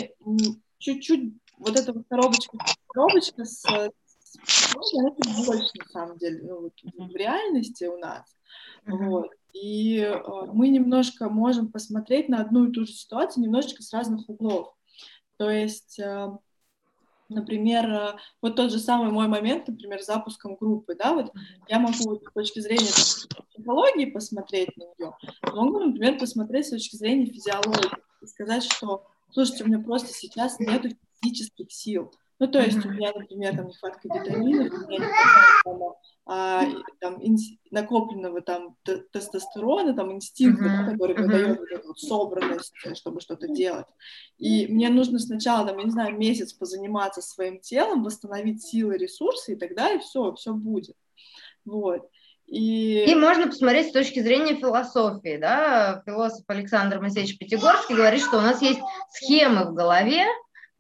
[0.78, 3.60] чуть-чуть вот эта вот коробочка, коробочка с,
[4.44, 8.24] с она чуть больше, на самом деле, ну, вот, в реальности у нас.
[8.86, 9.30] Вот.
[9.52, 14.28] И э, мы немножко можем посмотреть на одну и ту же ситуацию немножечко с разных
[14.28, 14.74] углов.
[15.36, 16.28] То есть, э,
[17.28, 21.32] например, э, вот тот же самый мой момент, например, запуском группы, да, вот
[21.68, 22.90] я могу с точки зрения
[23.50, 27.90] психологии посмотреть на нее, могу, например, посмотреть с точки зрения физиологии
[28.22, 30.84] и сказать, что, слушайте, у меня просто сейчас нет
[31.22, 35.12] физических сил, ну, то есть у меня, например, там нехватка витаминов, у меня не
[35.62, 35.96] хватает
[36.33, 36.62] а,
[37.00, 38.76] там, инс, накопленного там
[39.12, 40.92] тестостерона, там инстинкта, uh-huh.
[40.92, 43.87] который выдает вот эту собранность, э, чтобы что-то делать.
[44.38, 49.53] И мне нужно сначала, там, я не знаю, месяц позаниматься своим телом, восстановить силы, ресурсы,
[49.53, 50.96] и тогда и все, все будет.
[51.64, 52.09] Вот.
[52.46, 53.05] И...
[53.11, 58.42] и можно посмотреть с точки зрения философии, да, философ Александр Моисеевич Пятигорский говорит, что у
[58.42, 60.24] нас есть схемы в голове,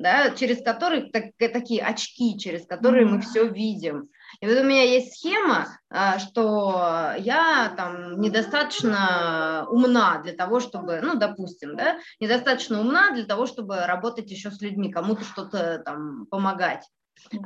[0.00, 4.08] да, через которые так, такие очки, через которые мы все видим.
[4.40, 11.00] И вот у меня есть схема, а, что я там недостаточно умна для того, чтобы,
[11.02, 16.26] ну, допустим, да, недостаточно умна для того, чтобы работать еще с людьми, кому-то что-то там
[16.26, 16.88] помогать.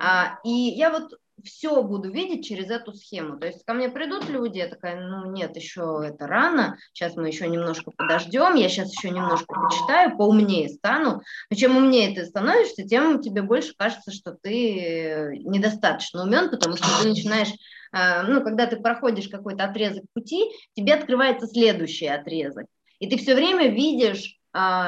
[0.00, 3.38] А, и я вот все буду видеть через эту схему.
[3.38, 7.28] То есть ко мне придут люди, я такая, ну нет, еще это рано, сейчас мы
[7.28, 11.22] еще немножко подождем, я сейчас еще немножко почитаю, поумнее стану.
[11.50, 16.86] Но чем умнее ты становишься, тем тебе больше кажется, что ты недостаточно умен, потому что
[17.00, 17.52] ты начинаешь,
[17.92, 22.66] а, ну, когда ты проходишь какой-то отрезок пути, тебе открывается следующий отрезок.
[22.98, 24.38] И ты все время видишь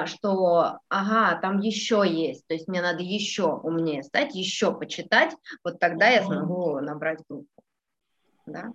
[0.06, 5.80] что, ага, там еще есть, то есть мне надо еще умнее стать, еще почитать, вот
[5.80, 7.62] тогда я смогу набрать группу.
[8.46, 8.72] Да?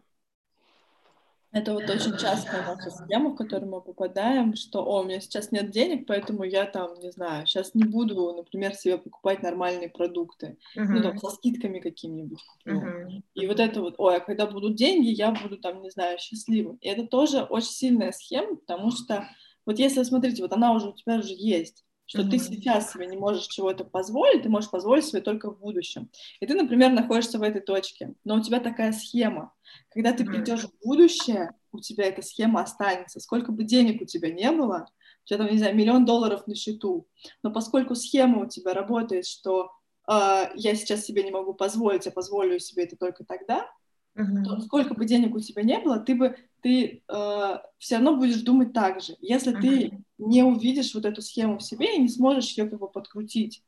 [1.54, 5.51] Это вот очень частая наша схема, в которую мы попадаем, что, о, у меня сейчас
[5.51, 10.58] нет денег, поэтому я там, не знаю, сейчас не буду, например, себе покупать нормальные продукты,
[10.77, 10.86] uh-huh.
[10.86, 12.39] ну, там, со скидками какими-нибудь.
[12.65, 13.21] Uh-huh.
[13.34, 16.77] И вот это вот, ой, а когда будут деньги, я буду там, не знаю, счастливым.
[16.77, 19.27] И это тоже очень сильная схема, потому что
[19.65, 22.30] вот если, смотрите, вот она уже у тебя уже есть, что mm-hmm.
[22.30, 26.10] ты сейчас себе не можешь чего-то позволить, ты можешь позволить себе только в будущем.
[26.41, 29.54] И ты, например, находишься в этой точке, но у тебя такая схема.
[29.89, 33.21] Когда ты придешь в будущее, у тебя эта схема останется.
[33.21, 34.89] Сколько бы денег у тебя не было,
[35.24, 37.08] у тебя там, не знаю, миллион долларов на счету,
[37.43, 39.71] но поскольку схема у тебя работает, что
[40.10, 43.69] э, я сейчас себе не могу позволить, я позволю себе это только тогда,
[44.17, 44.43] uh-huh.
[44.43, 48.41] то сколько бы денег у тебя не было, ты бы ты э, все равно будешь
[48.41, 49.62] думать так же, если uh-huh.
[49.62, 53.63] ты не увидишь вот эту схему в себе и не сможешь ее как бы подкрутить.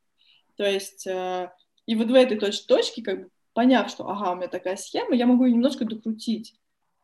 [0.55, 1.51] То есть э,
[1.85, 5.15] и вот в этой точ- точке, как бы поняв, что ага, у меня такая схема,
[5.15, 6.55] я могу ее немножко докрутить.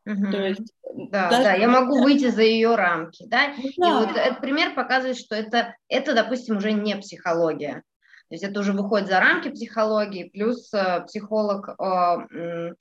[0.06, 0.32] Угу.
[0.32, 0.74] То есть,
[1.12, 1.44] да, даже...
[1.44, 3.54] да, я могу выйти за ее рамки, да?
[3.58, 3.88] Ну да.
[3.88, 7.84] И вот этот пример показывает, что это, это, допустим, уже не психология.
[8.30, 12.74] То есть это уже выходит за рамки психологии, плюс э, психолог, э,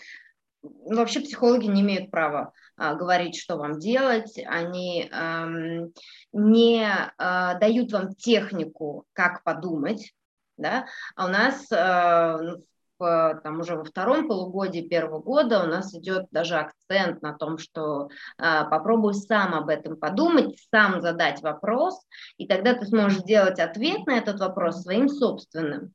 [0.63, 5.89] вообще психологи не имеют права э, говорить, что вам делать, они э,
[6.33, 10.13] не э, дают вам технику, как подумать,
[10.57, 12.57] да, а у нас э,
[12.99, 18.09] там уже во втором полугодии первого года у нас идет даже акцент на том, что
[18.39, 22.01] э, попробуй сам об этом подумать, сам задать вопрос,
[22.37, 25.93] и тогда ты сможешь сделать ответ на этот вопрос своим собственным.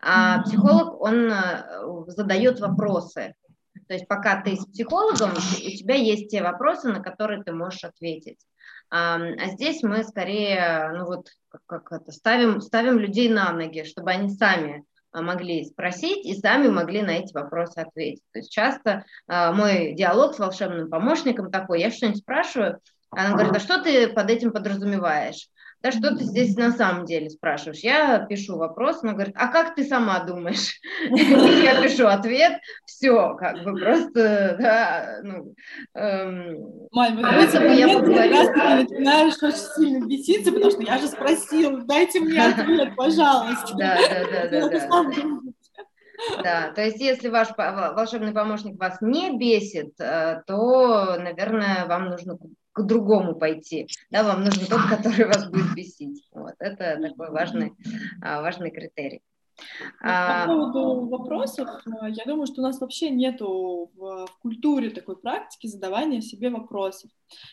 [0.00, 3.34] А психолог, он э, задает вопросы.
[3.86, 7.84] То есть пока ты с психологом, у тебя есть те вопросы, на которые ты можешь
[7.84, 8.38] ответить.
[8.90, 9.18] А,
[9.52, 14.30] здесь мы скорее, ну вот, как, как это, ставим, ставим людей на ноги, чтобы они
[14.30, 18.22] сами а, могли спросить и сами могли на эти вопросы ответить.
[18.32, 23.54] То есть часто э, мой диалог с волшебным помощником такой, я что-нибудь спрашиваю, она говорит,
[23.54, 25.48] а что ты под этим подразумеваешь?
[25.84, 27.80] Да что ты здесь на самом деле спрашиваешь?
[27.80, 30.80] Я пишу вопрос, она говорит, а как ты сама думаешь?
[31.10, 32.54] Я пишу ответ,
[32.86, 35.54] все, как бы просто, да, ну...
[36.90, 38.00] Мань, поговорила.
[38.00, 43.74] Ты начинаешь очень сильно беситься, потому что я же спросила, дайте мне ответ, пожалуйста.
[43.76, 45.08] Да, да, да, да, да.
[46.42, 52.38] Да, то есть если ваш волшебный помощник вас не бесит, э, то, наверное, вам нужно
[52.74, 53.88] к другому пойти.
[54.10, 56.26] Да, вам нужен тот, который вас будет бесить.
[56.32, 57.72] Вот, это такой важный,
[58.20, 59.22] а, важный критерий.
[60.00, 64.90] По а, поводу вопросов, э, я думаю, что у нас вообще нету в, в культуре
[64.90, 67.08] такой практики задавания себе вопросов.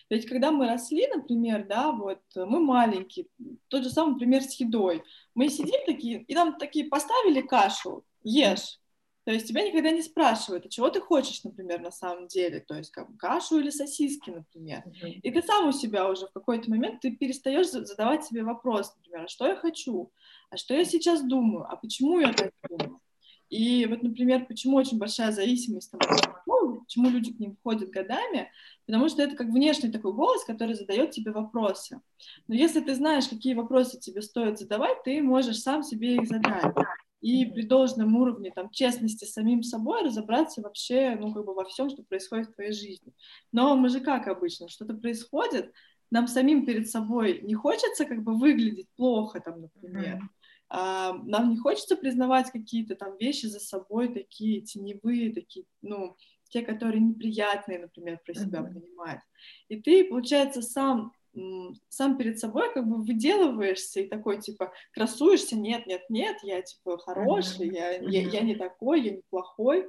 [0.09, 3.27] Ведь когда мы росли, например, да, вот мы маленькие,
[3.67, 5.03] тот же самый пример с едой.
[5.35, 8.80] Мы сидим такие, и нам такие поставили кашу, ешь.
[9.23, 12.75] То есть тебя никогда не спрашивают, а чего ты хочешь, например, на самом деле, то
[12.75, 14.83] есть как кашу или сосиски, например.
[14.85, 15.19] Mm-hmm.
[15.21, 19.25] И ты сам у себя уже в какой-то момент ты перестаешь задавать себе вопрос, например,
[19.25, 20.11] а что я хочу,
[20.49, 22.99] а что я сейчас думаю, а почему я так думаю.
[23.49, 25.99] И вот, например, почему очень большая зависимость, там,
[26.91, 28.49] почему люди к ним входят годами,
[28.85, 31.99] потому что это как внешний такой голос, который задает тебе вопросы.
[32.47, 36.73] Но если ты знаешь, какие вопросы тебе стоит задавать, ты можешь сам себе их задать
[37.21, 41.65] и при должном уровне там, честности с самим собой разобраться вообще ну, как бы во
[41.65, 43.13] всем, что происходит в твоей жизни.
[43.51, 45.71] Но мы же как обычно, что-то происходит,
[46.09, 50.15] нам самим перед собой не хочется как бы выглядеть плохо, там, например.
[50.15, 50.27] Mm-hmm.
[50.73, 56.17] А, нам не хочется признавать какие-то там вещи за собой, такие теневые, такие, ну,
[56.49, 58.73] те, которые неприятные, например, про себя mm-hmm.
[58.73, 59.21] понимать.
[59.69, 61.13] И ты, получается, сам
[61.89, 66.97] сам перед собой как бы выделываешься и такой, типа, красуешься, нет, нет, нет, я, типа,
[66.97, 68.09] хороший, mm-hmm.
[68.09, 69.87] я, я, я не такой, я не плохой.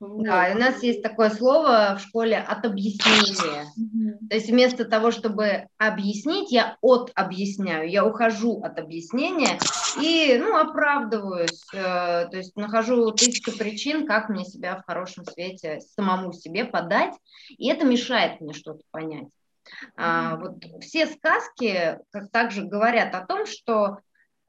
[0.00, 0.24] Вот.
[0.24, 3.64] Да, у нас есть такое слово в школе от объяснения.
[3.76, 4.28] Mm-hmm.
[4.30, 9.58] То есть вместо того, чтобы объяснить, я от объясняю, я ухожу от объяснения
[10.00, 11.78] и, ну, оправдываюсь, э,
[12.30, 17.14] то есть нахожу тысячу причин, как мне себя в хорошем свете самому себе подать,
[17.48, 19.26] и это мешает мне что-то понять.
[19.96, 23.98] А, вот все сказки как также говорят о том, что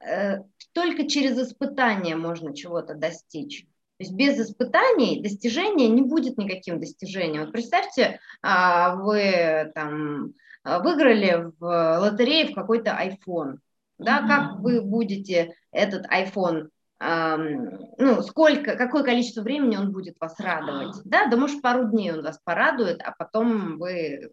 [0.00, 0.38] э,
[0.72, 3.62] только через испытания можно чего-то достичь.
[3.98, 7.44] То есть без испытаний достижения не будет никаким достижением.
[7.44, 10.32] Вот представьте, а, вы там
[10.64, 13.58] выиграли в лотерее в какой-то iPhone.
[13.98, 20.96] Да, как вы будете этот iPhone ну, сколько, какое количество времени он будет вас радовать,
[21.04, 24.32] да, да, может, пару дней он вас порадует, а потом вы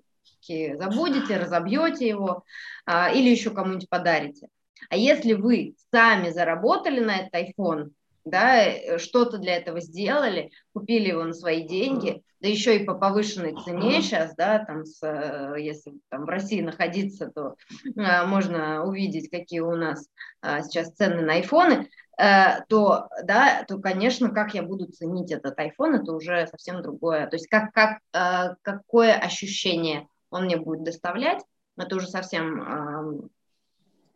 [0.78, 2.44] забудете, разобьете его
[2.86, 4.48] а, или еще кому-нибудь подарите.
[4.90, 7.90] А если вы сами заработали на этот iPhone,
[8.26, 12.94] да, э, что-то для этого сделали, купили его на свои деньги, да еще и по
[12.94, 17.56] повышенной цене сейчас, да, там, с, э, если там в России находиться, то
[17.98, 20.08] а, можно увидеть, какие у нас
[20.42, 25.58] а, сейчас цены на айфоны, а, то, да, то, конечно, как я буду ценить этот
[25.60, 27.28] iPhone, это уже совсем другое.
[27.28, 31.44] То есть как, как, а, какое ощущение он мне будет доставлять,
[31.78, 33.30] это уже совсем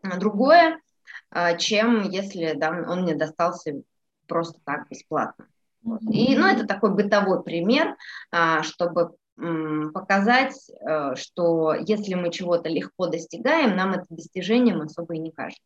[0.04, 0.80] э, другое.
[1.30, 3.82] а, чем если да, он мне достался
[4.28, 5.48] просто так бесплатно.
[6.12, 7.96] И, ну, это такой бытовой пример,
[8.32, 9.16] а, чтобы
[9.94, 15.64] показать, э, что если мы чего-то легко достигаем, нам это достижением особо и не кажется.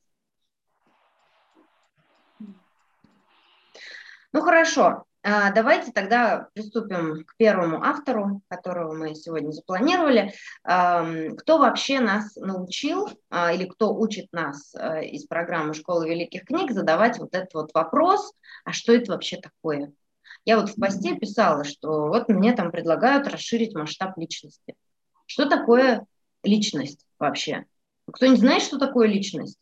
[4.32, 10.34] Ну хорошо, давайте тогда приступим к первому автору, которого мы сегодня запланировали.
[10.64, 16.72] Кто вообще нас научил а, или кто учит нас э, из программы «Школы великих книг»
[16.72, 19.92] задавать вот этот вот вопрос, а что это вообще такое?
[20.46, 24.76] Я вот в посте писала, что вот мне там предлагают расширить масштаб личности.
[25.26, 26.06] Что такое
[26.44, 27.66] личность вообще?
[28.12, 29.58] Кто не знает, что такое личность?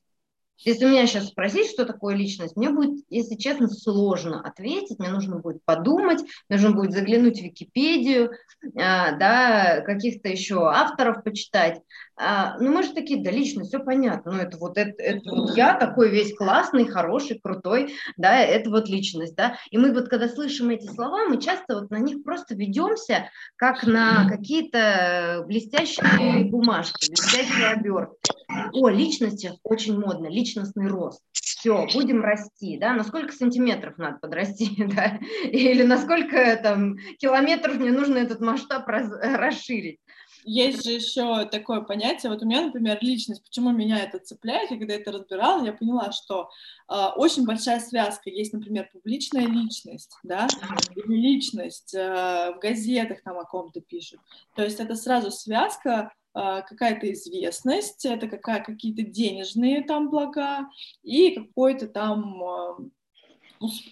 [0.66, 5.00] Если меня сейчас спросить, что такое личность, мне будет, если честно, сложно ответить.
[5.00, 8.32] Мне нужно будет подумать, мне нужно будет заглянуть в Википедию,
[8.76, 11.82] а, да, каких-то еще авторов почитать.
[12.16, 14.34] А, ну, мы же такие, да, личность, все понятно.
[14.34, 18.88] Ну, это вот, это, это вот я такой весь классный, хороший, крутой, да, это вот
[18.88, 19.58] личность, да.
[19.72, 23.84] И мы вот, когда слышим эти слова, мы часто вот на них просто ведемся, как
[23.86, 28.32] на какие-то блестящие бумажки, блестящие обертки.
[28.74, 31.22] О, личность очень модно, личностный рост.
[31.32, 37.78] Все, будем расти, да, на сколько сантиметров надо подрасти, да, или на сколько там километров
[37.78, 40.00] мне нужно этот масштаб раз, расширить.
[40.46, 44.78] Есть же еще такое понятие, вот у меня, например, личность, почему меня это цепляет, я
[44.78, 46.50] когда это разбирала, я поняла, что
[46.90, 48.30] э, очень большая связка.
[48.30, 50.48] Есть, например, публичная личность, да,
[50.96, 54.20] или личность, э, в газетах там о ком-то пишут,
[54.56, 60.70] то есть это сразу связка, э, какая-то известность, это какая, какие-то денежные там блага
[61.04, 62.92] и какой-то там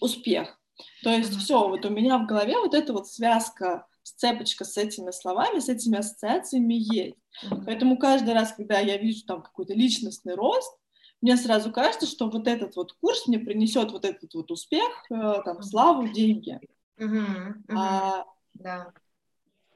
[0.01, 0.59] успех.
[1.03, 5.11] То есть все, вот у меня в голове вот эта вот связка сцепочка с этими
[5.11, 7.17] словами, с этими ассоциациями есть.
[7.65, 10.77] Поэтому каждый раз, когда я вижу там какой-то личностный рост,
[11.21, 15.41] мне сразу кажется, что вот этот вот курс мне принесет вот этот вот успех, э,
[15.45, 16.59] там, славу, деньги.
[16.97, 17.53] Mm-hmm.
[17.67, 17.77] Mm-hmm.
[17.77, 18.93] А, да.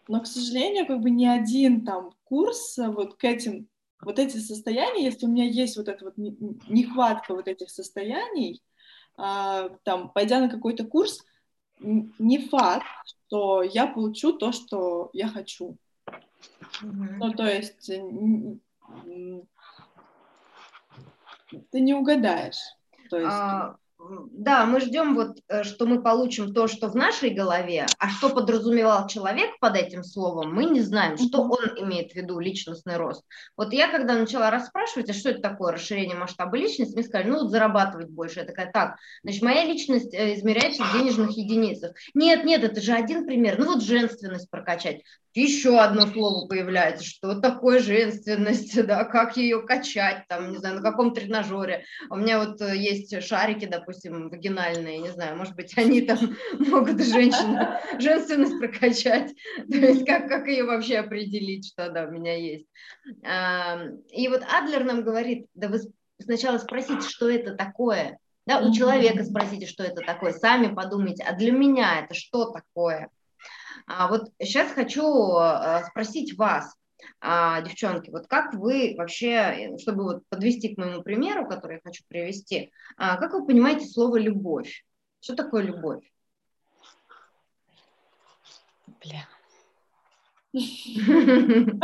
[0.07, 3.67] Но, к сожалению, как бы ни один там курс вот к этим,
[4.01, 8.61] вот эти состояния, если у меня есть вот эта вот нехватка вот этих состояний,
[9.17, 11.23] а, там, пойдя на какой-то курс,
[11.79, 15.77] не факт, что я получу то, что я хочу.
[16.81, 17.17] Mm-hmm.
[17.17, 17.91] Ну, то есть
[21.71, 22.59] ты не угадаешь.
[23.09, 23.31] То есть...
[23.31, 23.77] А,
[24.31, 28.29] да, мы ждем вот, э, что мы получим то, что в нашей голове, а что
[28.29, 33.23] подразумевал человек под этим словом, мы не знаем, что он имеет в виду личностный рост.
[33.57, 37.41] Вот я, когда начала расспрашивать, а что это такое расширение масштаба личности, мне сказали, ну
[37.41, 38.39] вот зарабатывать больше.
[38.41, 41.95] Я такая, так, значит, моя личность э, измеряется в денежных единицах.
[42.13, 43.57] Нет, нет, это же один пример.
[43.57, 45.01] Ну вот женственность прокачать
[45.35, 50.81] еще одно слово появляется, что такое женственность, да, как ее качать, там, не знаю, на
[50.81, 51.83] каком тренажере.
[52.09, 57.01] У меня вот э, есть шарики, допустим, вагинальные, не знаю, может быть, они там могут
[57.01, 57.59] женщину,
[57.99, 59.33] женственность прокачать,
[59.69, 62.67] то есть как, как ее вообще определить, что да, у меня есть.
[63.05, 65.79] И вот Адлер нам говорит, да вы
[66.19, 71.35] сначала спросите, что это такое, да, у человека спросите, что это такое, сами подумайте, а
[71.35, 73.09] для меня это что такое?
[73.87, 76.75] А вот сейчас хочу э, спросить вас,
[77.19, 82.03] а, девчонки, вот как вы вообще, чтобы вот подвести к моему примеру, который я хочу
[82.07, 84.85] привести, а, как вы понимаете слово «любовь»?
[85.19, 86.03] Что такое любовь?
[89.03, 89.27] Бля.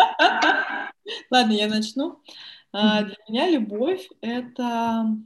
[1.30, 2.22] Ладно, я начну.
[2.72, 5.18] А, для меня любовь— это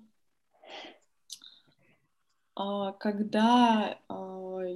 [3.00, 4.00] когда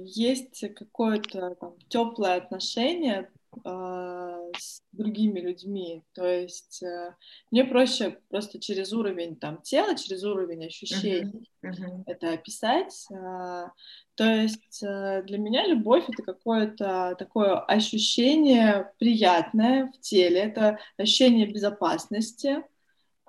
[0.04, 1.56] есть какое-то
[1.88, 6.04] теплое отношение э, с другими людьми.
[6.14, 7.14] То есть э,
[7.50, 11.70] мне проще просто через уровень там тела, через уровень ощущений uh-huh.
[11.70, 12.02] Uh-huh.
[12.06, 13.06] это описать.
[13.10, 13.68] Э,
[14.14, 21.46] то есть э, для меня любовь это какое-то такое ощущение приятное в теле, это ощущение
[21.46, 22.62] безопасности, э,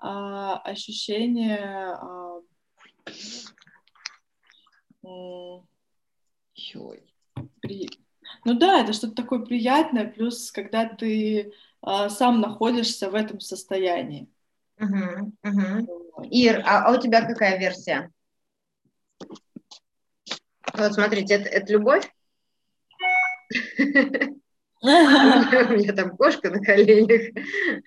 [0.02, 2.42] ощущение э,
[6.76, 7.14] Ой.
[7.62, 7.90] При...
[8.44, 14.28] Ну да, это что-то такое приятное, плюс когда ты а, сам находишься в этом состоянии.
[14.80, 16.24] Угу, угу.
[16.30, 18.12] Ир, а, а у тебя какая версия?
[20.74, 22.12] Вот смотрите, это, это любовь?
[24.84, 27.36] У меня там кошка на коленях.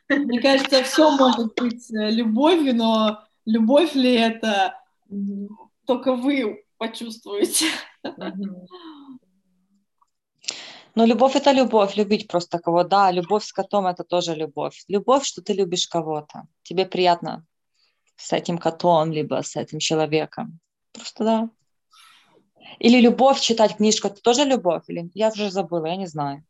[0.09, 4.81] Мне кажется, все может быть э, любовью, но любовь ли это
[5.87, 7.67] только вы почувствуете.
[10.97, 14.85] Ну, любовь это любовь, любить просто кого, да, любовь с котом это тоже любовь.
[14.87, 17.45] Любовь, что ты любишь кого-то, тебе приятно
[18.17, 20.61] с этим котом, либо с этим человеком.
[20.93, 21.51] Просто да.
[22.79, 24.85] Или любовь читать книжку, это тоже любовь?
[24.87, 26.45] Или я уже забыла, я не знаю.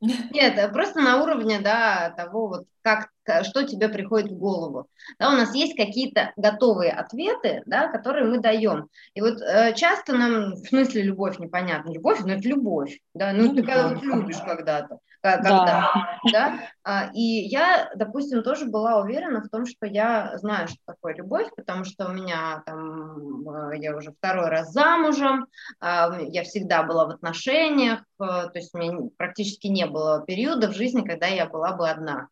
[0.00, 4.88] Нет, просто на уровне, да, того, вот как, что тебе приходит в голову.
[5.18, 8.88] Да, у нас есть какие-то готовые ответы, да, которые мы даем.
[9.14, 13.48] И вот э, часто нам, в смысле любовь непонятно, любовь, ну это любовь, да, ну,
[13.48, 16.18] ну ты когда вот любишь когда-то, когда, да.
[16.32, 21.14] да, а, и я, допустим, тоже была уверена в том, что я знаю, что такое
[21.14, 25.46] любовь, потому что у меня там, э, я уже второй раз замужем,
[25.80, 30.68] а, я всегда была в отношениях, э, то есть у меня практически не было периода
[30.68, 32.28] в жизни, когда я была бы одна.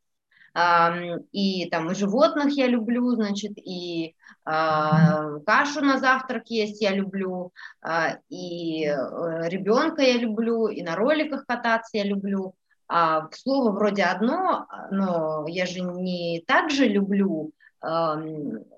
[1.33, 4.15] И там и животных я люблю, значит, и
[4.47, 7.53] а, кашу на завтрак есть я люблю,
[7.83, 12.55] а, и э, ребенка я люблю, и на роликах кататься я люблю.
[12.89, 17.51] А, слово вроде одно, но я же не так же люблю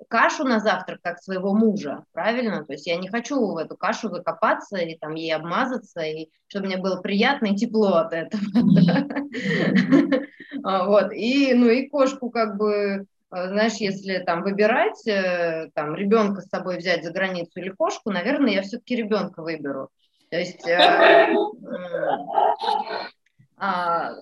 [0.08, 2.64] кашу на завтрак, как своего мужа, правильно?
[2.64, 6.66] То есть я не хочу в эту кашу закопаться и там ей обмазаться, и чтобы
[6.66, 8.42] мне было приятно и тепло от этого.
[10.64, 15.94] А, вот, и, ну, и кошку как бы, а, знаешь, если там выбирать, э, там,
[15.94, 19.90] ребенка с собой взять за границу или кошку, наверное, я все-таки ребенка выберу.
[20.30, 21.32] То есть, э,
[23.58, 24.12] а,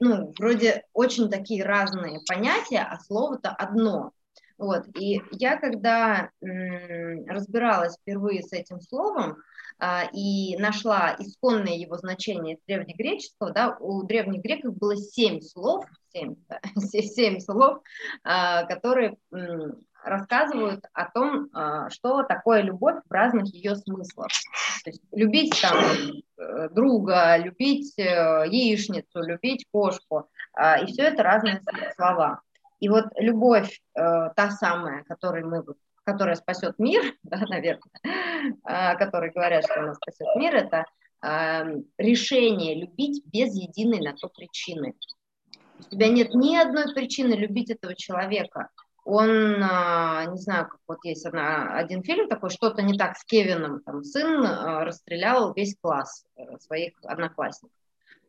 [0.00, 4.12] ну, вроде очень такие разные понятия, а слово-то одно.
[4.58, 9.36] Вот, и я когда м, разбиралась впервые с этим словом
[9.78, 16.36] а, и нашла исконное его значение древнегреческого, да, у древних греков было семь слов, семь,
[16.48, 17.80] да, семь слов,
[18.22, 24.28] а, которые м, рассказывают о том, а, что такое любовь в разных ее смыслах.
[24.84, 25.76] То есть любить там
[26.38, 31.60] э, друга, любить э, яичницу, любить кошку, а, и все это разные
[31.96, 32.40] слова.
[32.80, 34.00] И вот любовь, э,
[34.34, 35.64] та самая, которой мы,
[36.04, 37.80] которая спасет мир, да, наверное,
[38.64, 40.84] э, которые говорят, что она спасет мир, это
[41.98, 44.96] решение любить без единой на то причины.
[45.78, 48.70] У тебя нет ни одной причины любить этого человека.
[49.04, 53.24] Он, э, не знаю, как вот есть одна, один фильм такой, что-то не так с
[53.24, 57.76] Кевином, там сын э, расстрелял весь класс э, своих одноклассников.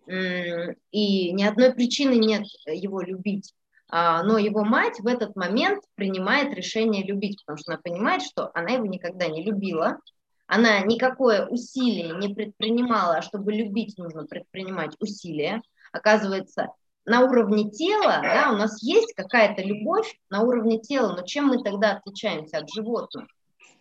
[0.05, 3.53] И ни одной причины нет его любить.
[3.89, 8.51] А, но его мать в этот момент принимает решение любить, потому что она понимает, что
[8.53, 9.99] она его никогда не любила,
[10.47, 15.61] она никакое усилие не предпринимала, а чтобы любить, нужно предпринимать усилия.
[15.91, 16.69] Оказывается,
[17.06, 21.64] на уровне тела, да, у нас есть какая-то любовь на уровне тела, но чем мы
[21.64, 23.28] тогда отличаемся от животных?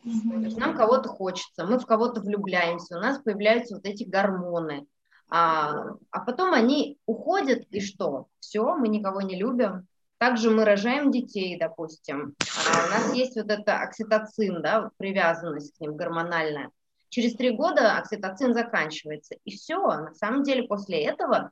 [0.03, 4.87] То есть нам кого-то хочется, мы в кого-то влюбляемся, у нас появляются вот эти гормоны,
[5.31, 8.27] а, а потом они уходят, и что?
[8.41, 9.87] Все, мы никого не любим,
[10.18, 12.35] также мы рожаем детей, допустим.
[12.68, 16.70] А у нас есть вот это окситоцин, да, привязанность к ним гормональная.
[17.09, 19.37] Через три года окситоцин заканчивается.
[19.45, 21.51] И все, на самом деле после этого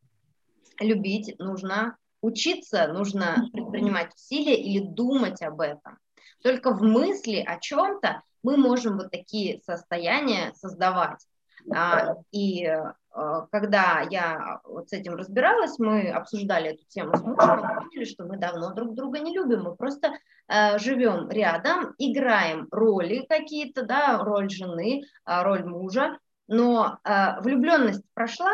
[0.80, 5.98] любить нужно учиться, нужно предпринимать усилия или думать об этом.
[6.42, 11.26] Только в мысли о чем-то мы можем вот такие состояния создавать.
[11.74, 17.60] А, и а, когда я вот с этим разбиралась, мы обсуждали эту тему с мужем,
[17.60, 20.12] мы поняли, что мы давно друг друга не любим, мы просто
[20.48, 26.18] э, живем рядом, играем роли какие-то, да, роль жены, э, роль мужа,
[26.48, 26.98] но
[27.42, 28.50] влюбленность прошла,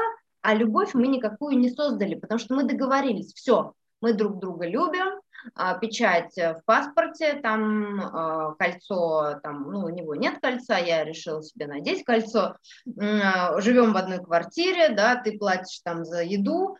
[0.46, 5.20] а любовь мы никакую не создали, потому что мы договорились, все, мы друг друга любим,
[5.56, 11.42] а, печать в паспорте, там а, кольцо, там, ну, у него нет кольца, я решила
[11.42, 12.58] себе надеть кольцо,
[12.96, 16.76] а, живем в одной квартире, да, ты платишь там за еду,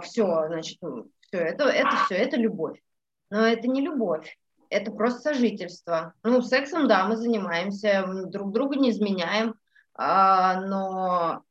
[0.00, 0.78] все, значит,
[1.20, 2.80] все это, это все, это любовь.
[3.28, 4.38] Но это не любовь,
[4.70, 6.14] это просто сожительство.
[6.22, 9.56] Ну, сексом, да, мы занимаемся, друг друга не изменяем,
[9.98, 11.42] но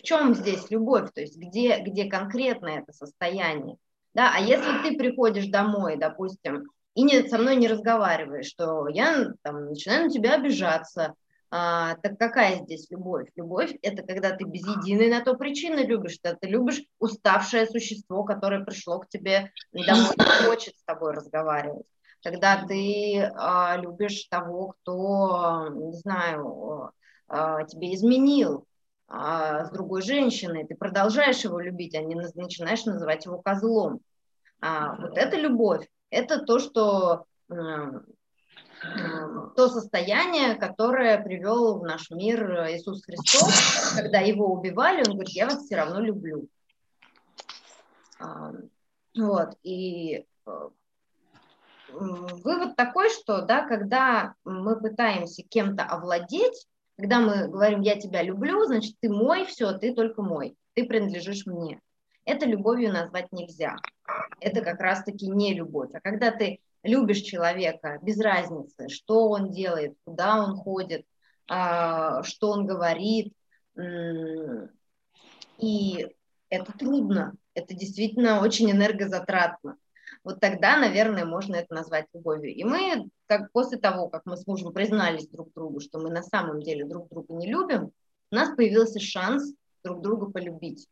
[0.00, 3.76] в чем здесь любовь, то есть где, где конкретно это состояние?
[4.14, 9.28] Да, а если ты приходишь домой, допустим, и не, со мной не разговариваешь, что я
[9.42, 11.14] там, начинаю на тебя обижаться,
[11.52, 13.28] а, так какая здесь любовь?
[13.36, 18.24] Любовь– это когда ты без единой на то причины любишь, что ты любишь уставшее существо,
[18.24, 21.86] которое пришло к тебе домой и хочет с тобой разговаривать.
[22.22, 26.92] Когда ты а, любишь того, кто, не знаю,
[27.28, 28.66] а, тебе изменил,
[29.12, 34.00] а, с другой женщиной, ты продолжаешь его любить, а не начинаешь называть его козлом.
[34.60, 37.24] А, вот это любовь, это то, что
[39.56, 45.46] то состояние, которое привел в наш мир Иисус Христос, когда его убивали, он говорит, я
[45.46, 46.48] вас все равно люблю.
[49.16, 50.68] Вот, и э,
[51.92, 56.68] вывод такой, что, да, когда мы пытаемся кем-то овладеть,
[57.00, 61.46] когда мы говорим «я тебя люблю», значит, ты мой, все, ты только мой, ты принадлежишь
[61.46, 61.80] мне.
[62.26, 63.76] Это любовью назвать нельзя.
[64.38, 65.88] Это как раз-таки не любовь.
[65.94, 71.06] А когда ты любишь человека без разницы, что он делает, куда он ходит,
[71.48, 73.32] а, что он говорит,
[75.58, 76.08] и
[76.50, 79.78] это трудно, это действительно очень энергозатратно
[80.24, 82.54] вот тогда, наверное, можно это назвать любовью.
[82.54, 86.22] И мы, как после того, как мы с мужем признались друг другу, что мы на
[86.22, 87.92] самом деле друг друга не любим,
[88.30, 89.52] у нас появился шанс
[89.82, 90.88] друг друга полюбить.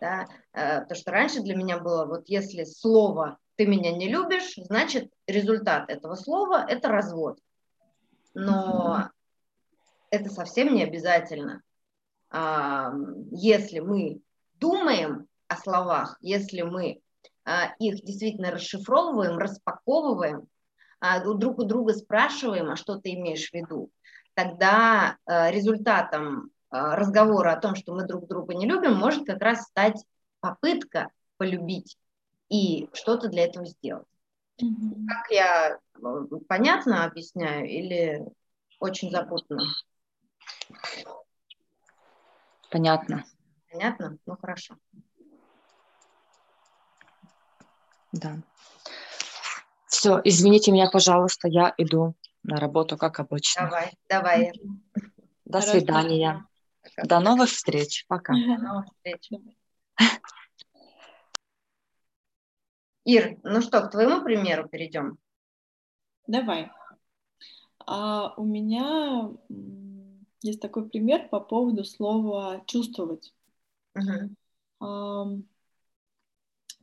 [0.00, 0.26] Да?
[0.52, 5.12] Э, потому что раньше для меня было, вот если слово «ты меня не любишь», значит,
[5.26, 7.38] результат этого слова– это развод.
[8.34, 9.10] Но
[10.10, 11.62] это совсем не обязательно.
[13.30, 14.20] Если мы
[14.54, 17.00] думаем о словах, если мы
[17.78, 20.48] их действительно расшифровываем, распаковываем,
[21.00, 23.90] а, друг у друга спрашиваем, а что ты имеешь в виду,
[24.34, 29.62] тогда а, результатом разговора о том, что мы друг друга не любим, может как раз
[29.62, 30.02] стать
[30.40, 31.96] попытка полюбить
[32.48, 34.08] и что-то для этого сделать.
[34.60, 35.06] Mm-hmm.
[35.06, 35.78] Как я
[36.48, 38.26] понятно объясняю или
[38.80, 39.66] очень запутанно?
[42.70, 43.24] Понятно.
[43.70, 44.18] Понятно?
[44.26, 44.76] Ну хорошо.
[48.14, 48.38] Да.
[49.86, 53.64] Все, извините меня, пожалуйста, я иду на работу, как обычно.
[53.64, 54.52] Давай, давай.
[55.44, 55.78] До Хорошо.
[55.78, 56.46] свидания.
[56.82, 57.08] Пока.
[57.08, 58.04] До новых встреч.
[58.06, 58.32] Пока.
[58.34, 59.30] До новых встреч.
[63.04, 65.18] Ир, ну что, к твоему примеру перейдем?
[66.26, 66.70] Давай.
[67.86, 69.30] А, у меня
[70.40, 73.34] есть такой пример по поводу слова чувствовать.
[73.94, 74.34] Угу.
[74.80, 75.26] А,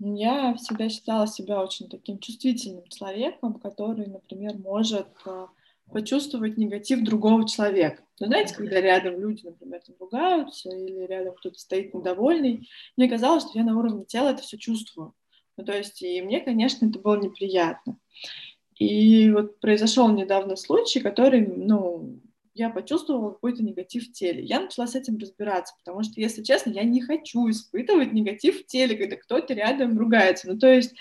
[0.04, 5.45] я всегда считала себя очень таким чувствительным человеком, который, например, может э,
[5.91, 8.04] почувствовать негатив другого человека.
[8.20, 13.60] Но знаете, когда рядом люди, например, ругаются или рядом кто-то стоит недовольный, мне казалось, что
[13.60, 15.14] я на уровне тела это все чувствую.
[15.58, 17.97] Ну, то есть, и мне, конечно, это было неприятно.
[18.76, 22.21] И вот произошел недавно случай, который, ну,
[22.54, 24.43] я почувствовала какой-то негатив в теле.
[24.43, 28.66] Я начала с этим разбираться, потому что, если честно, я не хочу испытывать негатив в
[28.66, 30.49] теле, когда кто-то рядом ругается.
[30.49, 30.93] Ну, то есть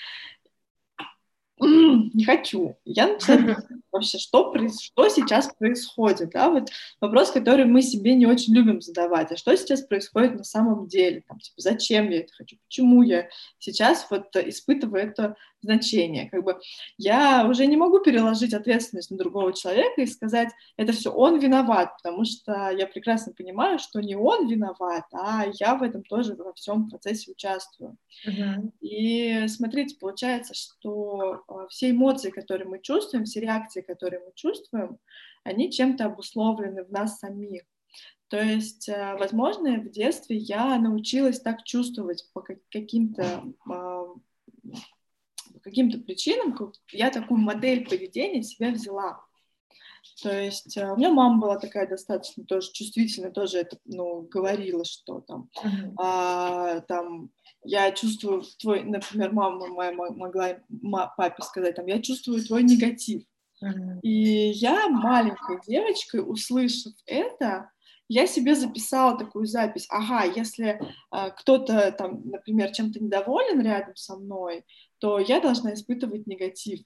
[1.60, 2.76] не хочу.
[2.84, 3.56] Я начала
[3.92, 6.70] вообще, что, что сейчас происходит, да, вот
[7.00, 11.22] вопрос, который мы себе не очень любим задавать, а что сейчас происходит на самом деле,
[11.28, 13.28] там, типа, зачем я это хочу, почему я
[13.58, 16.58] сейчас вот испытываю это значение, как бы
[16.98, 21.96] я уже не могу переложить ответственность на другого человека и сказать, это все он виноват,
[22.02, 26.52] потому что я прекрасно понимаю, что не он виноват, а я в этом тоже во
[26.54, 27.96] всем процессе участвую.
[28.26, 28.70] Uh-huh.
[28.80, 34.98] И смотрите, получается, что а, все эмоции, которые мы чувствуем, все реакции, которые мы чувствуем,
[35.44, 37.62] они чем-то обусловлены в нас самих.
[38.28, 43.44] То есть, а, возможно, в детстве я научилась так чувствовать по каким-то
[45.60, 46.56] по каким-то причинам,
[46.92, 49.24] я такую модель поведения себя взяла.
[50.22, 55.20] То есть у меня мама была такая достаточно тоже чувствительная, тоже это, ну, говорила, что
[55.20, 55.94] там, uh-huh.
[55.98, 57.30] а, там
[57.64, 60.56] я чувствую твой, например, мама моя могла
[61.16, 63.22] папе сказать, там, я чувствую твой негатив.
[64.02, 67.70] И я маленькой девочкой, услышав это,
[68.08, 69.86] я себе записала такую запись.
[69.88, 70.80] Ага, если
[71.14, 74.64] э, кто-то там, например, чем-то недоволен рядом со мной,
[75.00, 76.80] то я должна испытывать негатив.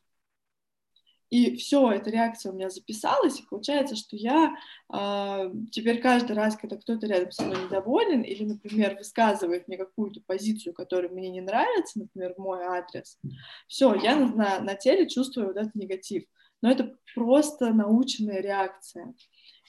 [1.30, 4.54] И все, эта реакция у меня записалась, и получается, что я
[4.92, 10.20] э, теперь каждый раз, когда кто-то рядом со мной недоволен или, например, высказывает мне какую-то
[10.26, 13.18] позицию, которая мне не нравится, например, в мой адрес,
[13.66, 16.24] все, я на, на, на теле чувствую вот этот негатив.
[16.62, 19.12] Но это просто наученная реакция.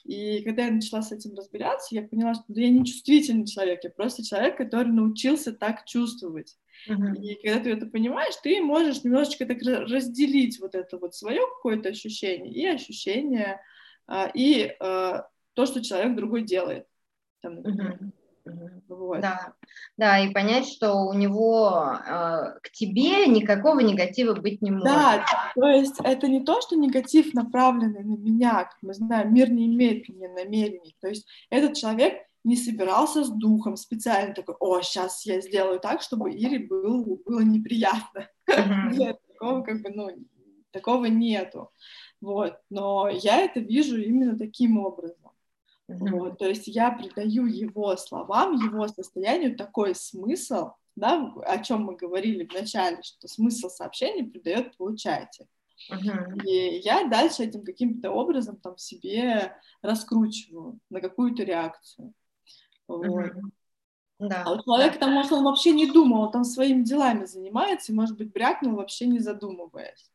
[0.03, 3.83] И когда я начала с этим разбираться, я поняла, что да, я не чувствительный человек,
[3.83, 6.55] я просто человек, который научился так чувствовать.
[6.89, 7.15] Uh-huh.
[7.21, 11.89] И когда ты это понимаешь, ты можешь немножечко так разделить вот это вот свое какое-то
[11.89, 13.61] ощущение и ощущение,
[14.07, 16.85] а, и а, то, что человек другой делает.
[17.41, 17.59] Там.
[17.59, 18.11] Uh-huh.
[18.87, 19.21] Вот.
[19.21, 19.53] Да,
[19.97, 24.85] да, и понять, что у него э, к тебе никакого негатива быть не может.
[24.85, 29.49] Да, то есть это не то, что негатив направленный на меня, как мы знаем, мир
[29.49, 30.95] не имеет мне намерений.
[31.01, 36.01] То есть этот человек не собирался с духом специально такой, о, сейчас я сделаю так,
[36.01, 38.29] чтобы Ире был, было неприятно.
[38.47, 40.09] Нет, такого как бы, ну,
[40.71, 41.71] такого нету.
[42.21, 45.31] Вот, но я это вижу именно таким образом.
[45.89, 46.11] Mm-hmm.
[46.11, 51.95] Вот, то есть я придаю его словам, его состоянию такой смысл, да, о чем мы
[51.95, 55.47] говорили в начале, что смысл сообщения придает получатель.
[55.91, 56.41] Uh-huh.
[56.43, 62.13] И я дальше этим каким-то образом там себе раскручиваю на какую-то реакцию.
[62.87, 63.31] Вот.
[64.17, 64.99] Да, а у человека да.
[65.01, 68.75] там, может, он вообще не думал, он там своими делами занимается, и, может быть, брякнул
[68.75, 70.09] вообще не задумываясь.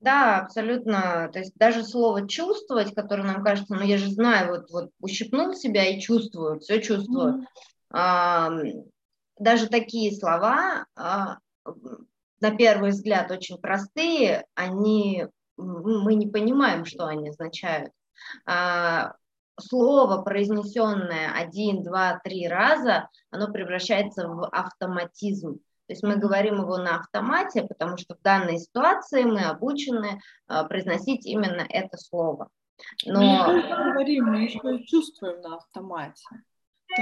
[0.00, 1.28] Да, абсолютно.
[1.32, 5.54] То есть даже слово чувствовать, которое нам кажется, ну я же знаю, вот, вот ущипнул
[5.54, 7.34] себя и чувствую, все чувствую.
[7.34, 7.46] Mm-hmm.
[7.90, 8.50] А,
[9.38, 11.38] даже такие слова, а,
[12.40, 17.92] на первый взгляд, очень простые, они, мы не понимаем, что они означают.
[18.46, 19.14] А,
[19.60, 25.54] слово, произнесенное один, два, три раза, оно превращается в автоматизм.
[25.88, 30.64] То есть мы говорим его на автомате, потому что в данной ситуации мы обучены а,
[30.64, 32.48] произносить именно это слово.
[33.06, 33.20] Но...
[33.20, 36.24] Мы не говорим, мы еще и чувствуем на автомате.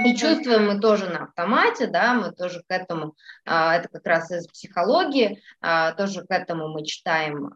[0.05, 4.31] И чувствуем мы тоже на автомате, да, мы тоже к этому, а, это как раз
[4.31, 7.47] из психологии, а, тоже к этому мы читаем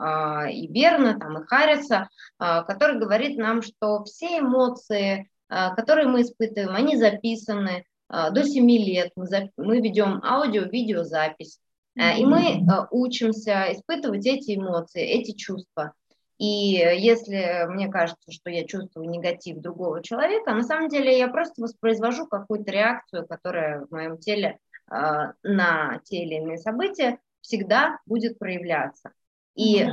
[0.50, 6.98] и Берна, там, и Харриса, который говорит нам, что все эмоции, которые мы испытываем, они
[6.98, 11.60] записаны, а, до 7 лет мы, ведем аудио-видеозапись,
[11.96, 15.94] и мы а, учимся испытывать эти эмоции, эти чувства.
[16.42, 21.62] И если мне кажется, что я чувствую негатив другого человека, на самом деле я просто
[21.62, 24.58] воспроизвожу какую-то реакцию, которая в моем теле
[24.89, 29.12] на те или иные события всегда будет проявляться.
[29.54, 29.88] И э,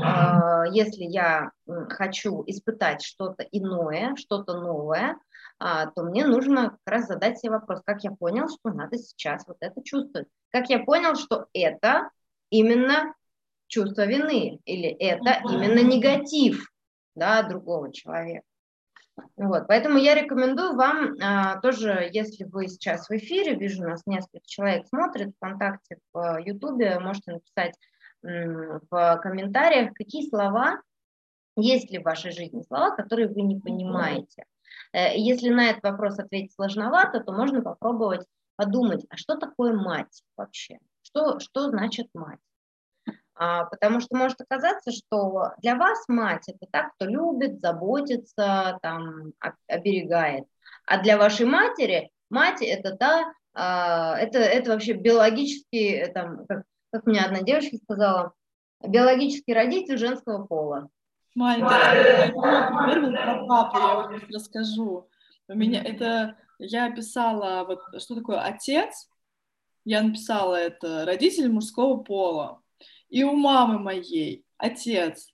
[0.72, 5.18] если я хочу испытать что-то иное, что-то новое,
[5.58, 9.46] а, то мне нужно как раз задать себе вопрос, как я понял, что надо сейчас
[9.46, 12.10] вот это чувствовать, как я понял, что это
[12.48, 13.12] именно
[13.68, 16.68] чувство вины или это именно негатив
[17.14, 18.44] да, другого человека.
[19.36, 24.02] Вот, поэтому я рекомендую вам а, тоже, если вы сейчас в эфире, вижу, у нас
[24.06, 27.74] несколько человек смотрит ВКонтакте, в Ютубе, можете написать
[28.24, 30.80] м, в комментариях, какие слова,
[31.56, 34.44] есть ли в вашей жизни слова, которые вы не понимаете.
[34.92, 38.24] Э, если на этот вопрос ответить сложновато, то можно попробовать
[38.58, 40.78] подумать, а что такое мать вообще?
[41.02, 42.40] Что, что значит мать?
[43.40, 49.32] А, потому что может оказаться, что для вас мать это та, кто любит, заботится, там,
[49.68, 50.44] оберегает.
[50.86, 57.06] А для вашей матери мать это та, а, это, это вообще биологический, там, как, как
[57.06, 58.32] мне одна девочка сказала,
[58.84, 60.88] биологический родитель женского пола.
[61.36, 62.32] Маленький.
[62.32, 62.32] Пример
[63.02, 65.08] был про папу, я вот расскажу.
[65.46, 69.08] У меня это, я писала, вот что такое отец,
[69.84, 72.60] я написала это родитель мужского пола.
[73.08, 75.32] И у мамы моей отец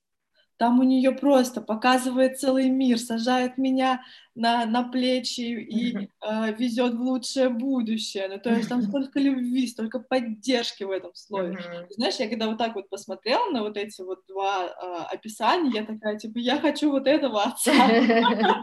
[0.57, 4.03] там у нее просто показывает целый мир, сажает меня
[4.35, 8.29] на, на плечи и э, везет в лучшее будущее.
[8.29, 11.59] Ну, то есть там столько любви, столько поддержки в этом слове.
[11.91, 15.85] Знаешь, я когда вот так вот посмотрела на вот эти вот два э, описания, я
[15.85, 17.73] такая, типа, я хочу вот этого отца.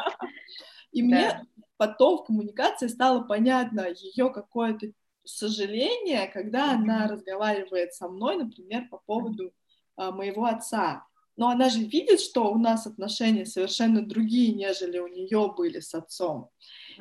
[0.94, 1.42] И мне
[1.78, 4.92] потом в коммуникации стало понятно ее какое-то
[5.38, 9.54] сожаление, когда она разговаривает со мной, например, по поводу
[9.96, 11.06] а, моего отца.
[11.38, 15.94] Но она же видит, что у нас отношения совершенно другие, нежели у нее были с
[15.96, 16.50] отцом.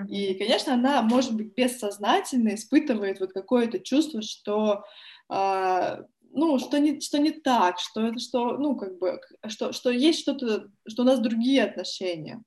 [0.09, 4.85] И, конечно, она, может быть, бессознательно испытывает вот какое-то чувство, что
[5.29, 6.03] э,
[6.33, 10.21] ну, что не, что не так, что это, что, ну, как бы, что, что есть
[10.21, 12.43] что-то, что у нас другие отношения.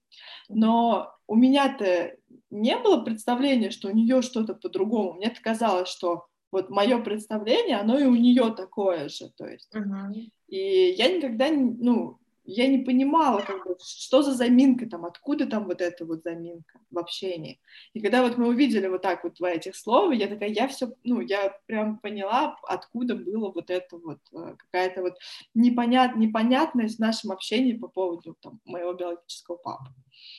[0.49, 2.15] Но у меня-то
[2.49, 5.13] не было представления, что у нее что-то по-другому.
[5.13, 9.73] Мне казалось, что вот мое представление, оно и у нее такое же, то есть.
[9.75, 10.13] Uh-huh.
[10.47, 15.65] И я никогда, ну, я не понимала, как бы, что за заминка там, откуда там
[15.65, 17.59] вот эта вот заминка в общении.
[17.93, 20.93] И когда вот мы увидели вот так вот два этих слова, я такая, я все,
[21.03, 25.17] ну, я прям поняла, откуда было вот это вот, э, какая-то вот
[25.53, 29.91] непонят, непонятность в нашем общении по поводу там, моего биологического папы.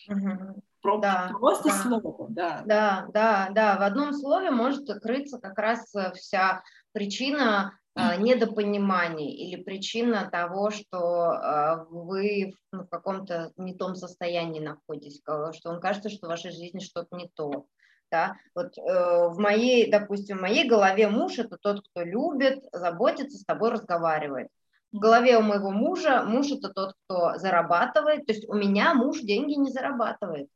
[0.09, 0.63] Угу.
[0.83, 1.75] Про, да, просто да.
[1.75, 2.63] слово, да.
[2.67, 3.79] Да, да, да.
[3.79, 6.63] В одном слове может крыться как раз вся
[6.95, 15.21] причина а, недопонимание или причина того, что а, вы в каком-то не том состоянии находитесь,
[15.21, 17.67] что вам кажется, что в вашей жизни что-то не то.
[18.11, 18.37] Да?
[18.55, 18.83] Вот э,
[19.29, 24.49] в моей, допустим, в моей голове муж это тот, кто любит, заботится, с тобой разговаривает.
[24.93, 28.27] В голове у моего мужа муж это тот, кто зарабатывает.
[28.27, 30.49] То есть у меня муж деньги не зарабатывает.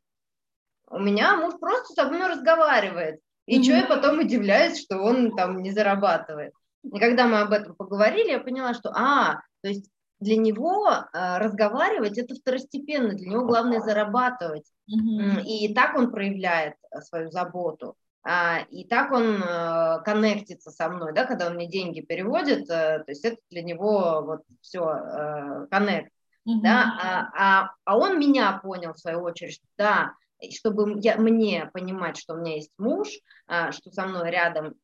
[0.89, 3.21] У меня муж просто со мной разговаривает.
[3.49, 3.63] И mm-hmm.
[3.63, 6.53] что я потом удивляюсь, что он там не зарабатывает.
[6.85, 9.91] И когда мы об этом поговорили, я поняла, что, а, то есть
[10.21, 14.67] для него э, разговаривать это второстепенно, для него главное зарабатывать.
[14.91, 15.45] Mm-hmm.
[15.45, 17.95] И так он проявляет э, свою заботу.
[18.23, 22.99] а, и так он э, коннектится со мной, да, когда он мне деньги переводит, э,
[22.99, 26.13] то есть это для него вот все коннект,
[26.47, 26.61] mm-hmm.
[26.63, 30.13] да, а, а, а он меня понял в свою очередь, да,
[30.51, 33.09] чтобы я, мне понимать, что у меня есть муж,
[33.47, 34.75] а, что со мной рядом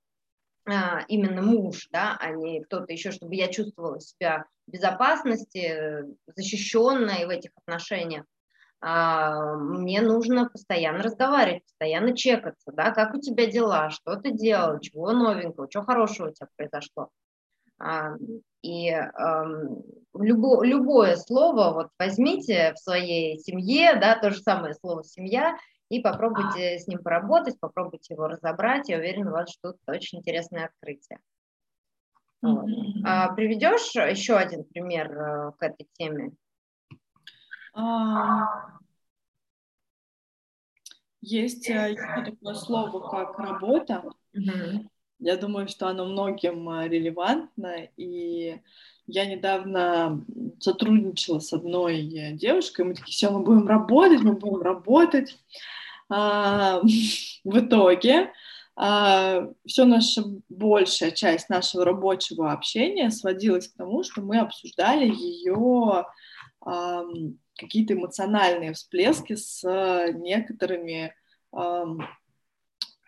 [1.09, 7.29] именно муж, да, а не кто-то еще, чтобы я чувствовала себя в безопасности, защищенной в
[7.29, 8.25] этих отношениях,
[8.87, 14.79] а, мне нужно постоянно разговаривать, постоянно чекаться, да, как у тебя дела, что ты делал,
[14.79, 17.09] чего новенького, чего хорошего у тебя произошло.
[17.79, 18.15] А,
[18.63, 18.97] и
[20.15, 25.57] любо, любое слово вот возьмите в своей семье, да, то же самое слово «семья»,
[25.91, 28.89] и попробуйте с ним поработать, попробуйте его разобрать.
[28.89, 31.19] Я уверена, вас ждут очень интересные открытия.
[32.43, 32.69] Вот.
[33.05, 36.33] А, приведешь еще один пример э, к этой теме?
[41.21, 41.95] Есть э,
[42.25, 44.05] такое слово, как работа.
[45.19, 48.61] Я думаю, что оно многим э, релевантно, и
[49.07, 50.25] я недавно
[50.61, 52.03] сотрудничала с одной
[52.33, 55.39] девушкой, мы такие, все, мы будем работать, мы будем работать.
[56.09, 56.81] А,
[57.45, 58.33] в итоге
[58.77, 66.07] а, все наша большая часть нашего рабочего общения сводилась к тому, что мы обсуждали ее
[67.59, 69.63] какие-то эмоциональные всплески с
[70.15, 71.15] некоторыми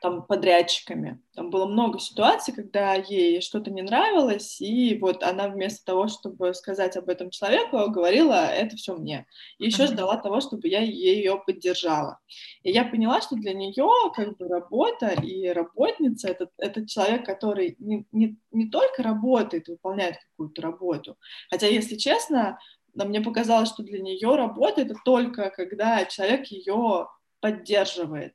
[0.00, 1.20] там подрядчиками.
[1.34, 6.52] Там было много ситуаций, когда ей что-то не нравилось, и вот она вместо того, чтобы
[6.54, 9.26] сказать об этом человеку, говорила это все мне.
[9.58, 12.18] И еще ждала того, чтобы я ее поддержала.
[12.62, 17.76] И я поняла, что для нее как бы работа и работница это, это человек, который
[17.78, 21.16] не, не, не только работает, выполняет какую-то работу.
[21.50, 22.58] Хотя, если честно,
[22.94, 27.08] но мне показалось, что для нее работа это только когда человек ее
[27.40, 28.34] поддерживает,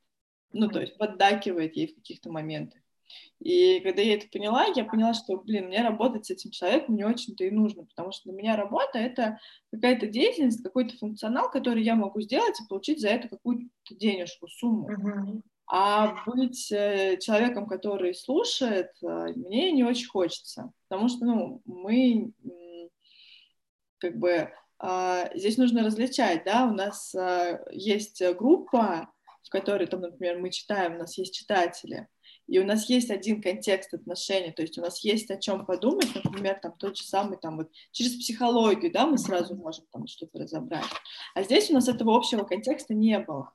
[0.54, 2.80] ну, то есть поддакивает ей в каких-то моментах.
[3.40, 7.04] И когда я это поняла, я поняла, что, блин, мне работать с этим человеком не
[7.04, 9.40] очень-то и нужно, потому что для меня работа— это
[9.72, 14.90] какая-то деятельность, какой-то функционал, который я могу сделать и получить за это какую-то денежку, сумму.
[14.90, 15.42] Uh-huh.
[15.68, 22.32] А быть э, человеком, который слушает, э, мне не очень хочется, потому что, ну, мы
[23.98, 24.52] как бы
[24.84, 29.12] а, здесь нужно различать, да, у нас а, есть группа,
[29.52, 32.08] которой, там, например, мы читаем, у нас есть читатели,
[32.48, 36.08] и у нас есть один контекст отношений, то есть у нас есть о чем подумать,
[36.16, 40.40] например, там тот же самый, там вот через психологию, да, мы сразу можем там что-то
[40.40, 40.86] разобрать,
[41.36, 43.54] а здесь у нас этого общего контекста не было.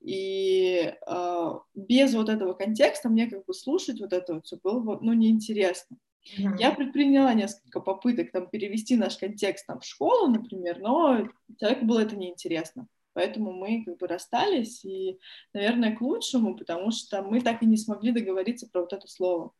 [0.00, 4.98] И э, без вот этого контекста мне как бы слушать вот это вот все было
[5.02, 5.98] ну, неинтересно.
[6.38, 6.56] Mm-hmm.
[6.58, 11.28] Я предприняла несколько попыток там перевести наш контекст там в школу, например, но
[11.58, 12.86] человеку было это неинтересно.
[13.12, 15.18] Поэтому мы как бы расстались, и,
[15.52, 19.52] наверное, к лучшему, потому что мы так и не смогли договориться про вот это слово.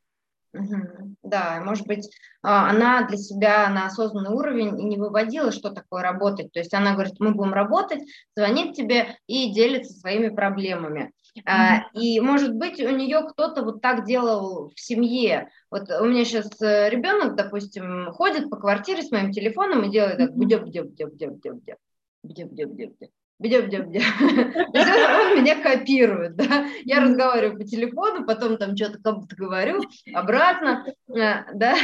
[1.22, 2.10] Да, может быть,
[2.42, 6.52] а, она для себя на осознанный уровень не выводила, что такое работать.
[6.52, 8.02] То есть она говорит, мы будем работать,
[8.34, 11.12] звонит тебе и делится своими проблемами.
[11.38, 11.80] Mm-hmm.
[11.94, 15.50] И, может быть, у нее кто-то вот так делал в семье.
[15.70, 20.18] Вот у меня сейчас э, ребенок, допустим, ходит по квартире с моим телефоном и делает
[20.18, 21.76] так, где, где, где, где, где, где,
[22.24, 23.10] где, где, где, где
[23.40, 24.00] бдя, бдя, бдя.
[24.20, 26.66] Он меня копирует, да.
[26.84, 29.80] Я разговариваю по телефону, потом там что-то кому-то говорю,
[30.14, 31.74] обратно, э, да.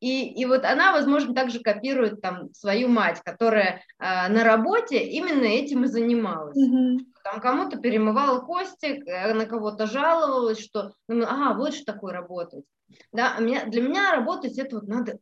[0.00, 5.44] И, и вот она, возможно, также копирует там свою мать, которая э, на работе именно
[5.44, 6.56] этим и занималась.
[7.24, 12.64] Там кому-то перемывала кости, э, на кого-то жаловалась, что, ну, ага, вот что такое работать.
[13.12, 15.18] Да, а меня, для меня работать это вот надо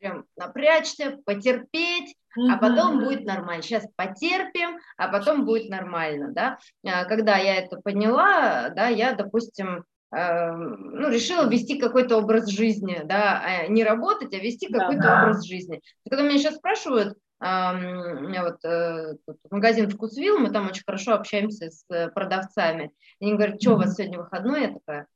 [0.00, 3.62] прям напрячься, потерпеть, а потом будет нормально.
[3.62, 6.58] Сейчас потерпим, а потом будет нормально, да.
[6.86, 13.02] А, когда я это поняла, да, я, допустим, эм, ну, решила вести какой-то образ жизни,
[13.04, 15.22] да, а не работать, а вести какой-то да.
[15.22, 15.80] образ жизни.
[16.08, 19.16] Когда меня сейчас спрашивают, у меня вот э,
[19.50, 22.90] магазин «Вкусвилл», мы там очень хорошо общаемся с э, продавцами.
[23.18, 24.60] Они говорят, что у вас сегодня выходной?
[24.60, 25.06] Я такая,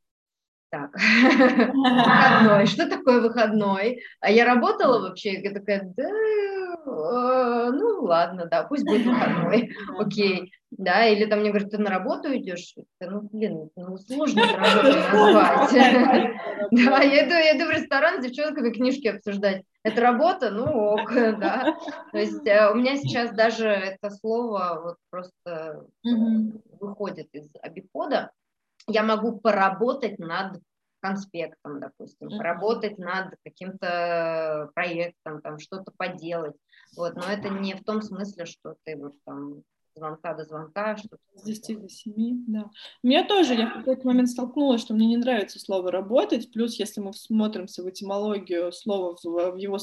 [0.75, 0.91] так,
[1.73, 4.03] выходной, что такое выходной?
[4.21, 10.53] А я работала вообще, я такая, да, э, ну ладно, да, пусть будет выходной, окей,
[10.73, 12.75] да, или там мне говорят, ты на работу идешь?
[13.01, 16.33] Ну, блин, ну сложно это работой назвать.
[16.73, 19.63] Да, я иду, я иду в ресторан с девчонками книжки обсуждать.
[19.85, 20.51] Это работа?
[20.51, 21.77] Ну ок, да.
[22.11, 25.87] То есть э, у меня сейчас даже это слово вот просто
[26.81, 28.33] выходит из обихода,
[28.87, 30.61] я могу поработать над
[31.01, 32.39] конспектом, допустим, mm-hmm.
[32.39, 36.57] поработать над каким-то проектом, там что-то поделать.
[36.97, 39.63] Вот, но это не в том смысле, что ты вот там
[39.95, 40.97] звонка до звонка.
[40.97, 42.71] Что с 10 до 7, да.
[43.03, 46.79] У меня тоже, я в какой-то момент столкнулась, что мне не нравится слово «работать», плюс
[46.79, 49.79] если мы смотримся в этимологию слова, в его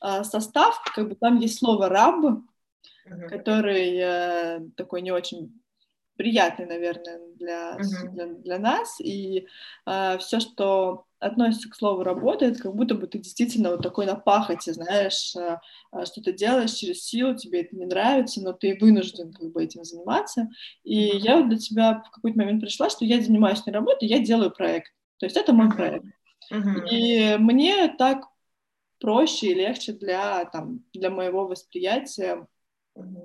[0.00, 3.28] а, состав, как бы там есть слово «раб», uh-huh.
[3.28, 5.60] который э, такой не очень
[6.18, 8.10] приятный, наверное, для, uh-huh.
[8.10, 9.46] для, для нас, и
[9.86, 14.16] э, все, что относится к слову работает, как будто бы ты действительно вот такой на
[14.16, 15.58] пахоте, знаешь, э,
[15.92, 19.62] э, что ты делаешь через силу, тебе это не нравится, но ты вынужден как бы
[19.62, 20.48] этим заниматься.
[20.82, 21.18] И mm-hmm.
[21.18, 24.50] я вот для тебя в какой-то момент пришла, что я занимаюсь не работой, я делаю
[24.50, 24.92] проект.
[25.18, 26.04] То есть это мой проект.
[26.52, 26.88] Mm-hmm.
[26.90, 28.24] И мне так
[29.00, 32.48] проще и легче для, там, для моего восприятия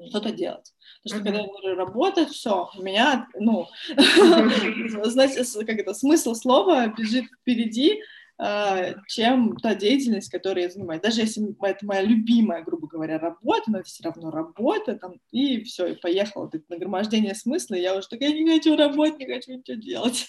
[0.10, 0.74] что-то делать.
[1.04, 3.68] Потому что когда я говорю работать, все, у меня, ну,
[5.06, 8.02] знаете, как это, смысл слова бежит впереди,
[9.08, 11.02] чем та деятельность, которой я занимаюсь.
[11.02, 15.64] Даже если это моя любимая, грубо говоря, работа, но это все равно работа, там, и
[15.64, 16.50] все, и поехала.
[16.52, 20.28] Это нагромождение смысла, и я уже такая, не хочу работать, не хочу ничего делать.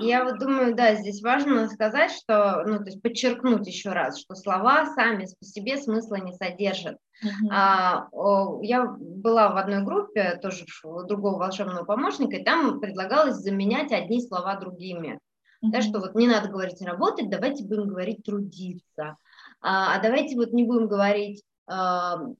[0.00, 4.34] Я вот думаю, да, здесь важно сказать, что, ну, то есть подчеркнуть еще раз, что
[4.34, 6.96] слова сами по себе смысла не содержат.
[7.22, 7.48] Uh-huh.
[7.50, 10.64] А, о, я была в одной группе, тоже
[11.06, 15.18] другого волшебного помощника, и там предлагалось заменять одни слова другими.
[15.62, 15.70] Uh-huh.
[15.70, 19.16] Да, что вот не надо говорить работать, давайте будем говорить трудиться.
[19.60, 21.42] А, а давайте вот не будем говорить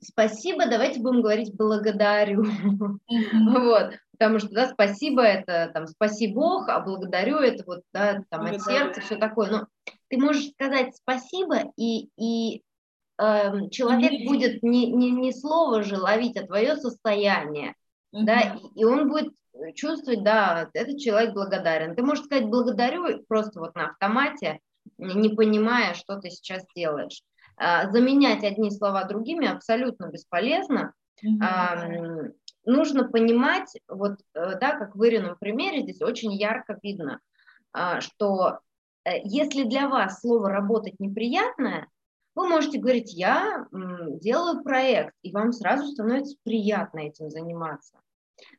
[0.00, 2.44] спасибо, давайте будем говорить благодарю.
[2.44, 2.98] Uh-huh.
[3.60, 8.46] вот, потому что, да, спасибо это там спаси Бог, а благодарю это вот, да, там
[8.46, 8.56] благодарю.
[8.56, 9.50] от сердца, все такое.
[9.50, 9.66] Но
[10.08, 12.62] ты можешь сказать спасибо и, и
[13.18, 14.26] э, человек mm-hmm.
[14.26, 17.74] будет не, не, не слово же ловить, а твое состояние,
[18.14, 18.24] mm-hmm.
[18.24, 19.34] да, и, и он будет
[19.74, 21.94] чувствовать, да, этот человек благодарен.
[21.94, 24.61] Ты можешь сказать благодарю просто вот на автомате,
[24.98, 27.22] не понимая, что ты сейчас делаешь.
[27.56, 30.92] А, заменять одни слова другими абсолютно бесполезно.
[31.24, 32.32] Mm-hmm.
[32.64, 37.18] Нужно понимать, вот, э, да, как в Ирином примере здесь очень ярко видно,
[37.72, 38.59] а, что
[39.04, 41.88] э, если для вас слово «работать» неприятное,
[42.34, 47.98] вы можете говорить, я делаю проект, и вам сразу становится приятно этим заниматься.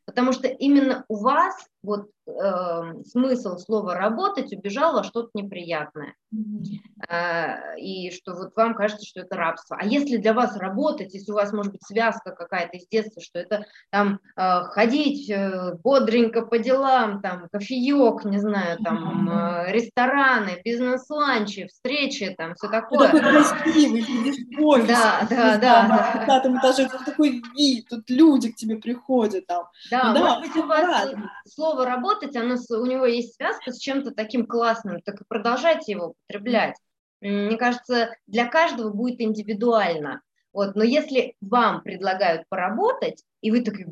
[0.06, 6.14] Потому что именно у вас вот э, смысл слова работать убежал во что-то неприятное.
[6.34, 7.10] Mm-hmm.
[7.10, 9.78] Э, и что вот вам кажется, что это рабство.
[9.80, 13.40] А если для вас работать, если у вас может быть связка какая-то из детства, что
[13.40, 20.62] это там э, ходить э, бодренько по делам, там кофеек, не знаю, там э, рестораны,
[20.64, 23.10] бизнес-ланчи, встречи, там все такое.
[23.10, 24.88] Ты такой красивый, сидишь в офисе.
[24.88, 25.88] Да, да, да.
[25.88, 29.66] На пятом этаже такой вид, тут люди к тебе приходят там.
[29.90, 31.12] Да, да может быть у вас
[31.48, 36.14] слово работать, оно, у него есть связка с чем-то таким классным, так и продолжайте его
[36.28, 36.76] употреблять.
[37.22, 40.22] Мне кажется, для каждого будет индивидуально.
[40.52, 43.86] Вот, но если вам предлагают поработать, и вы такой,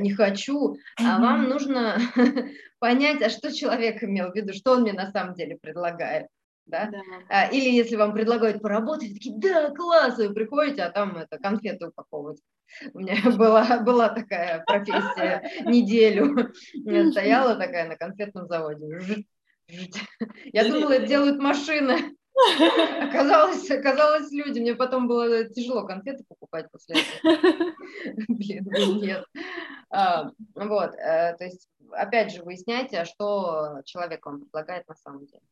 [0.00, 1.98] не хочу, а вам нужно
[2.78, 6.26] понять, а что человек имел в виду, что он мне на самом деле предлагает
[6.66, 6.90] да?
[6.90, 7.00] да.
[7.28, 11.88] А, или если вам предлагают поработать, такие, да, класс, вы приходите, а там это конфеты
[11.88, 12.40] упаковывать.
[12.92, 16.52] У меня была, была такая профессия неделю.
[16.74, 19.24] Я стояла такая на конфетном заводе.
[20.52, 22.16] Я думала, это делают машины.
[23.00, 24.58] Оказалось, оказалось люди.
[24.60, 27.74] Мне потом было тяжело конфеты покупать после этого.
[28.28, 28.64] Блин,
[29.00, 29.24] нет.
[29.90, 35.26] А, вот, э, то есть, опять же, выясняйте, а что человек вам предлагает на самом
[35.26, 35.42] деле.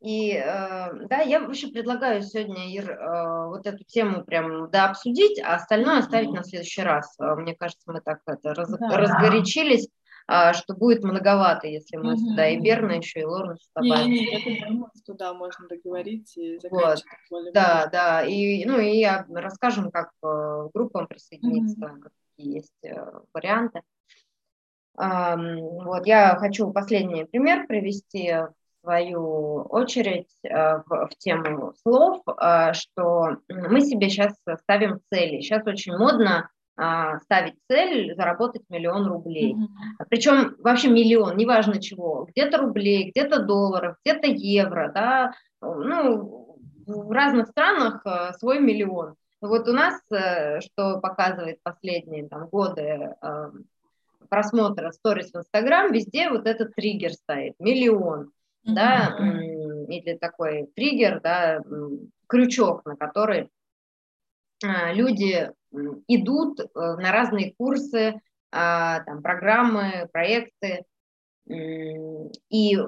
[0.00, 0.44] И э,
[1.08, 5.98] да, я вообще предлагаю сегодня, Ир, э, вот эту тему прям да, обсудить, а остальное
[5.98, 7.16] оставить на следующий раз.
[7.18, 8.96] Э, мне кажется, мы так это раз, да.
[8.96, 9.88] разгорячились,
[10.52, 12.18] что будет многовато, если мы угу.
[12.20, 14.10] сюда и Берна еще, и Лорну добавим.
[14.10, 17.02] Не, не, я думаю, что да, можно договорить и вот.
[17.52, 22.02] Да, да, и, ну и расскажем, как группам присоединиться, угу.
[22.36, 22.84] какие есть
[23.32, 23.80] варианты.
[24.94, 28.32] Вот, я хочу последний пример привести
[28.88, 35.42] свою очередь э, в, в тему слов, э, что мы себе сейчас ставим цели.
[35.42, 36.48] Сейчас очень модно
[36.80, 39.54] а, ставить цель заработать миллион рублей.
[39.54, 40.06] Mm-hmm.
[40.08, 47.48] Причем вообще миллион, неважно чего, где-то рублей, где-то долларов, где-то евро, да, ну, в разных
[47.48, 49.16] странах э, свой миллион.
[49.40, 50.00] Вот у нас,
[50.64, 53.14] что показывает последние там, годы
[54.28, 58.32] просмотра сторис в Инстаграм, везде вот этот триггер стоит, миллион,
[58.66, 58.74] mm-hmm.
[58.74, 59.16] да,
[59.88, 61.60] или такой триггер, да,
[62.26, 63.50] крючок, на который
[64.64, 65.50] а, люди
[66.08, 70.84] идут э, на разные курсы, а, там, программы, проекты,
[71.50, 72.78] и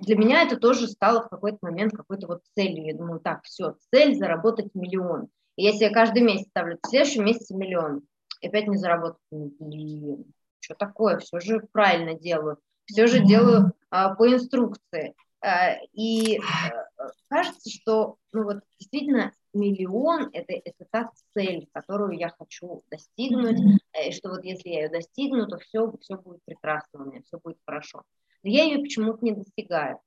[0.00, 2.86] для меня это тоже стало в какой-то момент какой-то вот целью.
[2.86, 5.28] Я думаю, так, все, цель заработать миллион.
[5.56, 8.02] И если я каждый месяц ставлю, в следующем месяце миллион,
[8.40, 14.14] и опять не заработаю, блин, что такое, все же правильно делаю, все же делаю а,
[14.14, 15.14] по инструкции.
[15.40, 22.30] А, и а, кажется, что ну вот действительно миллион это, это та цель, которую я
[22.30, 23.58] хочу достигнуть,
[24.04, 27.38] и что вот если я ее достигну, то все, все будет прекрасно у меня, все
[27.38, 28.02] будет хорошо.
[28.42, 30.00] Но я ее почему-то не достигаю.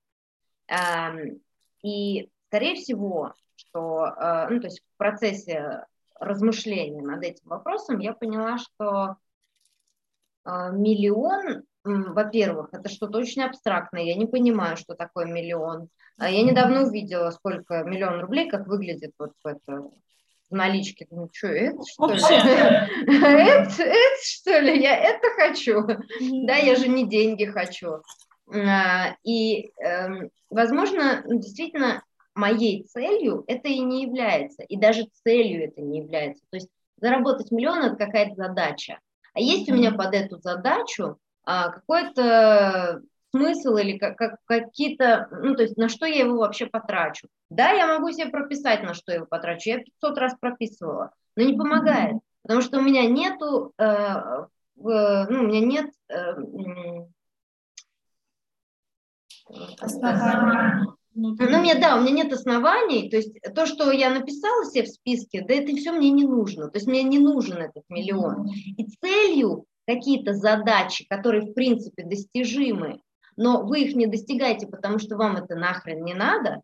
[1.84, 4.05] И, скорее всего, что,
[4.49, 5.86] ну, то есть в процессе
[6.17, 9.17] размышления над этим вопросом я поняла, что
[10.46, 15.89] миллион во-первых, это что-то очень абстрактное, я не понимаю, что такое миллион.
[16.18, 19.89] А я недавно увидела, сколько миллион рублей, как выглядит вот это
[20.50, 21.08] в наличке.
[21.10, 22.22] Ну что, это что ли?
[23.08, 24.82] это, это что ли?
[24.82, 25.88] Я это хочу.
[26.46, 28.04] Да, я же не деньги хочу.
[28.54, 32.04] А, и, эм, возможно, ну, действительно,
[32.36, 34.64] моей целью это и не является.
[34.64, 36.44] И даже целью это не является.
[36.52, 39.00] То есть заработать миллион– это какая-то задача.
[39.34, 43.01] А есть у меня под эту задачу а, какой-то
[43.34, 47.27] смысл или как, как, какие-то, ну, то есть на что я его вообще потрачу.
[47.49, 49.69] Да, я могу себе прописать, на что я его потрачу.
[49.69, 55.39] Я 500 раз прописывала, но не помогает, потому что у меня нету, э, э, ну,
[55.39, 55.91] у меня нет...
[56.09, 56.36] Э,
[59.79, 60.88] Оснований.
[61.14, 64.84] Ну, ну, мне, да, у меня нет оснований, то есть то, что я написала себе
[64.84, 68.47] в списке, да это все мне не нужно, то есть мне не нужен этот миллион.
[68.78, 73.01] И целью какие-то задачи, которые в принципе достижимы,
[73.36, 76.62] но вы их не достигаете, потому что вам это нахрен не надо,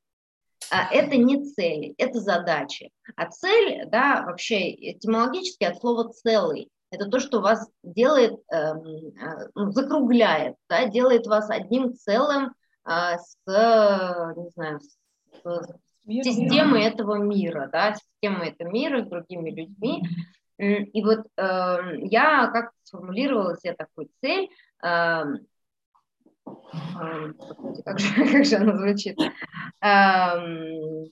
[0.72, 2.92] а это не цели, это задачи.
[3.16, 6.70] А цель, да, вообще этимологически от слова целый.
[6.90, 8.74] Это то, что вас делает, э,
[9.56, 12.54] ну, закругляет, да, делает вас одним целым
[12.88, 14.98] с, не знаю, с,
[16.08, 20.04] системой этого мира, да, системой этого мира с другими людьми.
[20.58, 24.50] И вот э, я как сформулировала себе такую цель,
[24.84, 25.24] э,
[26.48, 27.34] э,
[27.86, 31.08] как, же, как же она звучит, э,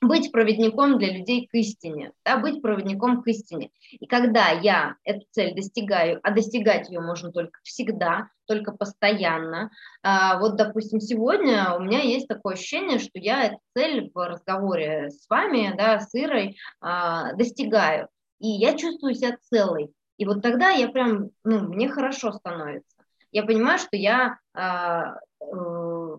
[0.00, 3.70] быть проводником для людей к истине, да, быть проводником к истине.
[3.90, 9.70] И когда я эту цель достигаю, а достигать ее можно только всегда, только постоянно,
[10.02, 15.10] а, вот, допустим, сегодня у меня есть такое ощущение, что я эту цель в разговоре
[15.10, 18.08] с вами, да, с Ирой, а, достигаю
[18.40, 19.92] и я чувствую себя целой.
[20.16, 23.04] И вот тогда я прям, ну, мне хорошо становится.
[23.32, 26.16] Я понимаю, что я, э, э,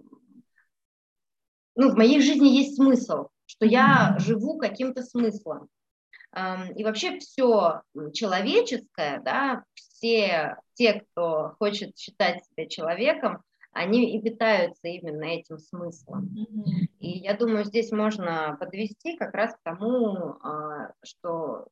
[1.76, 5.68] ну, в моей жизни есть смысл, что я живу каким-то смыслом.
[6.76, 7.82] И вообще все
[8.14, 13.44] человеческое, да, все те, кто хочет считать себя человеком,
[13.74, 16.26] они и питаются именно этим смыслом.
[16.26, 16.88] Mm-hmm.
[17.00, 21.68] И я думаю, здесь можно подвести как раз к тому, а, что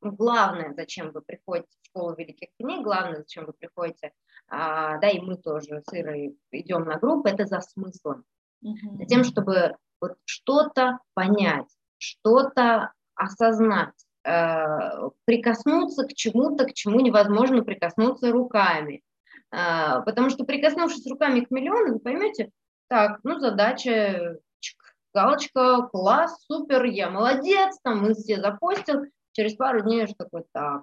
[0.00, 4.12] главное, зачем вы приходите в школу великих книг, главное, зачем вы приходите,
[4.48, 8.24] а, да, и мы тоже с Ирой идем на группу, это за смыслом.
[8.64, 8.96] Mm-hmm.
[8.98, 11.68] За тем, чтобы вот что-то понять,
[11.98, 13.94] что-то осознать,
[14.24, 19.02] э, прикоснуться к чему-то, к чему невозможно прикоснуться руками.
[19.52, 22.50] Э, потому что прикоснувшись руками к миллиону, вы поймете,
[22.88, 24.38] так, ну задача,
[25.14, 30.82] галочка, класс, супер, я молодец, там мы все запостил, через пару дней уже такой, так,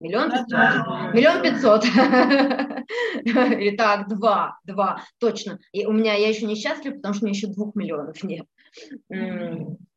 [0.00, 1.84] миллион пятьсот, миллион пятьсот,
[3.24, 5.58] или так, два, два, точно.
[5.72, 8.46] И у меня, я еще несчастлив, потому что у меня еще двух миллионов нет.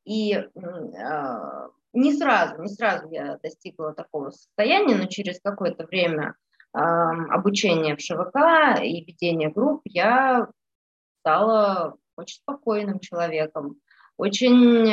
[0.03, 6.35] И а, не сразу, не сразу я достигла такого состояния, но через какое-то время
[6.73, 10.47] обучения в ШВК и ведения групп я
[11.19, 13.75] стала очень спокойным человеком,
[14.15, 14.89] очень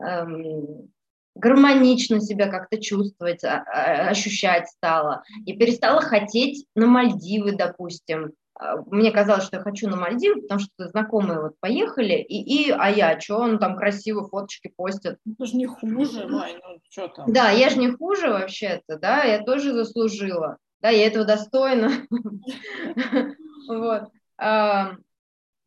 [0.00, 0.91] эм,
[1.34, 5.22] гармонично себя как-то чувствовать, а, а, ощущать стала.
[5.46, 8.32] И перестала хотеть на Мальдивы, допустим.
[8.54, 12.70] А, мне казалось, что я хочу на Мальдивы, потому что знакомые вот поехали, и, и
[12.70, 15.18] а я, что он там красиво фоточки постит.
[15.24, 17.32] Ну, это же не хуже, Май, ну что там.
[17.32, 21.90] Да, я же не хуже вообще-то, да, я тоже заслужила, да, я этого достойна.
[23.68, 24.08] Вот.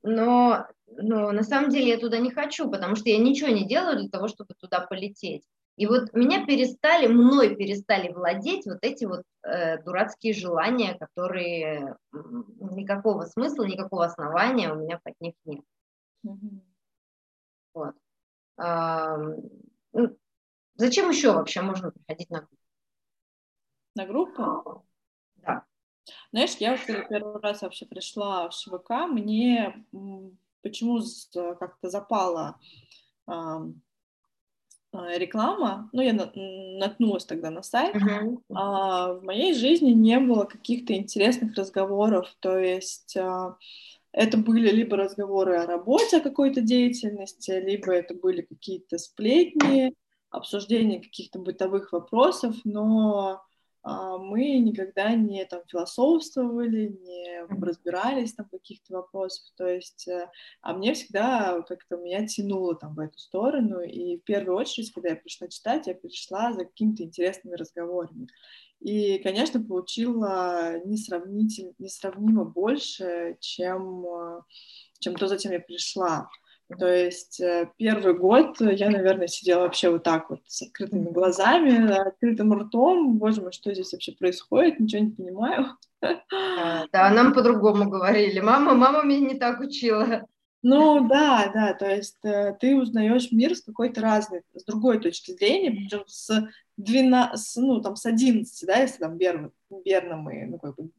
[0.03, 0.65] Но
[0.97, 4.09] но на самом деле я туда не хочу, потому что я ничего не делаю для
[4.09, 5.43] того, чтобы туда полететь.
[5.75, 13.25] И вот меня перестали, мной перестали владеть вот эти вот э, дурацкие желания, которые никакого
[13.25, 15.65] смысла, никакого основания у меня под них нет.
[16.25, 16.61] Mm-hmm.
[17.73, 17.95] Вот.
[18.57, 19.17] А,
[19.91, 20.17] ну,
[20.75, 22.57] зачем еще вообще можно приходить на группу?
[23.95, 24.85] На группу?
[25.35, 25.65] Да.
[26.31, 29.85] Знаешь, я вот первый раз вообще пришла в ШВК, мне
[30.61, 31.01] почему
[31.33, 32.59] как-то запала
[33.27, 33.33] э,
[35.17, 38.37] реклама, ну, я наткнулась тогда на сайт, uh-huh.
[38.53, 43.57] а в моей жизни не было каких-то интересных разговоров, то есть а,
[44.11, 49.93] это были либо разговоры о работе, о какой-то деятельности, либо это были какие-то сплетни,
[50.29, 53.41] обсуждение каких-то бытовых вопросов, но
[53.85, 60.27] мы никогда не там философствовали, не разбирались там в каких-то вопросах, то есть, э,
[60.61, 65.09] а мне всегда как-то меня тянуло там в эту сторону, и в первую очередь, когда
[65.09, 68.27] я пришла читать, я пришла за какими-то интересными разговорами.
[68.79, 74.41] И, конечно, получила несравнительно, несравнимо больше, чем, э,
[74.99, 76.29] чем то, зачем я пришла.
[76.67, 81.91] То есть э, первый год я, наверное, сидела вообще вот так вот с открытыми глазами,
[81.91, 83.17] открытым ртом.
[83.17, 84.79] Боже мой, что здесь вообще происходит?
[84.79, 85.67] Ничего не понимаю.
[86.01, 88.39] Да, нам по-другому говорили.
[88.39, 90.25] Мама, мама меня не так учила.
[90.67, 95.29] Ну да, да, то есть э, ты узнаешь мир с какой-то разной, с другой точки
[95.29, 99.51] зрения, причем с 12, ну там с 11, да, если там верно,
[99.85, 100.89] верно мы ну, как бы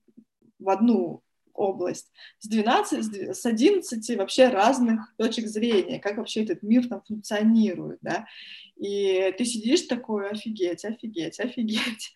[0.60, 1.20] в одну
[1.56, 7.98] область, с 12, с 11 вообще разных точек зрения, как вообще этот мир там функционирует,
[8.02, 8.26] да,
[8.76, 12.12] и ты сидишь такой, офигеть, офигеть, офигеть.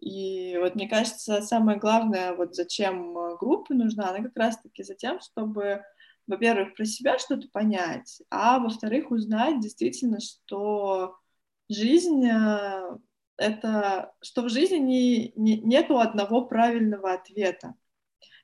[0.00, 4.94] И вот мне кажется, самое главное, вот зачем э, группа нужна, она как раз-таки за
[4.94, 5.82] тем, чтобы,
[6.26, 11.16] во-первых, про себя что-то понять, а во-вторых, узнать действительно, что
[11.68, 12.98] жизнь э,
[13.38, 17.74] это что в жизни не, не, нету одного правильного ответа.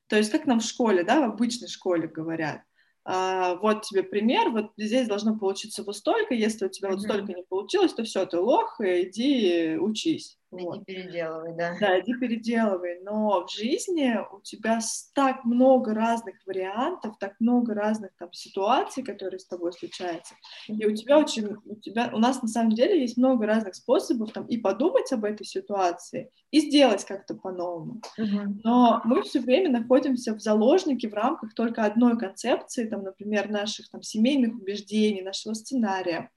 [0.06, 2.62] То есть как нам в школе, да, в обычной школе говорят,
[3.04, 6.92] а, вот тебе пример, вот здесь должно получиться вот столько, если у тебя mm-hmm.
[6.92, 10.38] вот столько не получилось, то все, ты лох, иди учись.
[10.56, 10.84] Иди вот.
[10.84, 11.76] переделывай, да.
[11.80, 13.00] Да, иди переделывай.
[13.02, 14.80] Но в жизни у тебя
[15.14, 20.34] так много разных вариантов, так много разных там ситуаций, которые с тобой случаются.
[20.68, 24.32] И у тебя очень, у тебя, у нас на самом деле есть много разных способов
[24.32, 28.00] там и подумать об этой ситуации, и сделать как-то по-новому.
[28.16, 28.60] Угу.
[28.62, 33.90] Но мы все время находимся в заложнике в рамках только одной концепции, там, например, наших
[33.90, 36.30] там семейных убеждений, нашего сценария,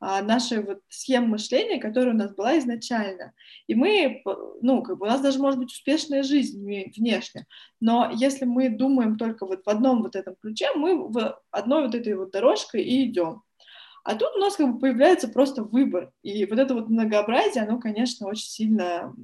[0.00, 3.32] нашей вот схемы мышления, которая у нас была изначально.
[3.66, 4.22] И мы,
[4.62, 6.62] ну, как бы у нас даже может быть успешная жизнь
[6.96, 7.46] внешне,
[7.80, 11.94] но если мы думаем только вот в одном вот этом ключе, мы в одной вот
[11.94, 13.42] этой вот дорожкой и идем.
[14.04, 16.12] А тут у нас как бы появляется просто выбор.
[16.22, 19.14] И вот это вот многообразие, оно, конечно, очень сильно...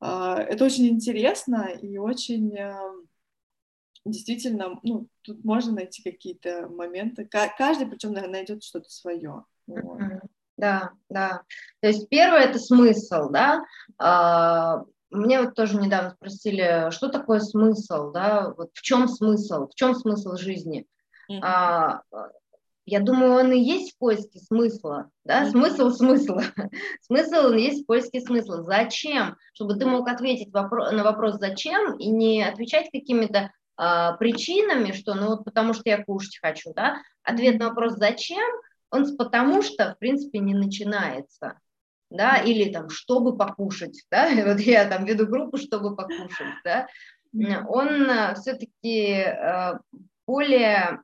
[0.00, 2.54] А, это очень интересно и очень
[4.04, 7.28] действительно, ну, тут можно найти какие-то моменты.
[7.28, 9.44] Каждый, причем, найдет что-то свое.
[9.66, 10.00] Вот.
[10.56, 11.42] Да, да.
[11.80, 13.64] То есть первое это смысл, да.
[13.98, 19.74] А, мне вот тоже недавно спросили, что такое смысл, да, вот в чем смысл, в
[19.74, 20.86] чем смысл жизни.
[21.30, 21.40] Mm-hmm.
[21.42, 22.02] А,
[22.86, 25.50] я думаю, он и есть в поиске смысла, да, mm-hmm.
[25.50, 26.42] смысл смысла.
[27.02, 28.64] смысл он есть в поиске смысла.
[28.64, 29.36] Зачем?
[29.52, 35.14] Чтобы ты мог ответить вопро- на вопрос «зачем» и не отвечать какими-то а, причинами, что
[35.14, 37.00] ну вот потому что я кушать хочу, да.
[37.22, 38.50] Ответ на вопрос «зачем?»
[38.90, 41.60] он потому что, в принципе, не начинается,
[42.10, 46.88] да, или там, чтобы покушать, да, вот я там веду группу, чтобы покушать, да,
[47.68, 49.78] он э, все-таки э,
[50.26, 51.02] более...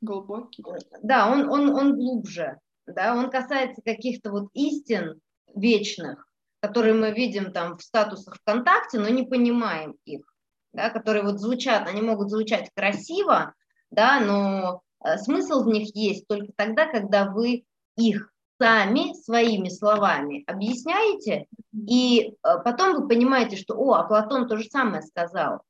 [0.00, 0.62] Глубокий.
[1.02, 5.20] Да, он, он, он глубже, да, он касается каких-то вот истин
[5.54, 6.26] вечных,
[6.60, 10.33] которые мы видим там в статусах ВКонтакте, но не понимаем их,
[10.74, 13.54] да, которые вот звучат, они могут звучать красиво,
[13.90, 17.64] да, но Э, смысл в них есть только тогда, когда вы
[17.96, 18.30] их
[18.60, 24.64] сами своими словами объясняете, и э, потом вы понимаете, что, о, а Платон то же
[24.64, 25.60] самое сказал.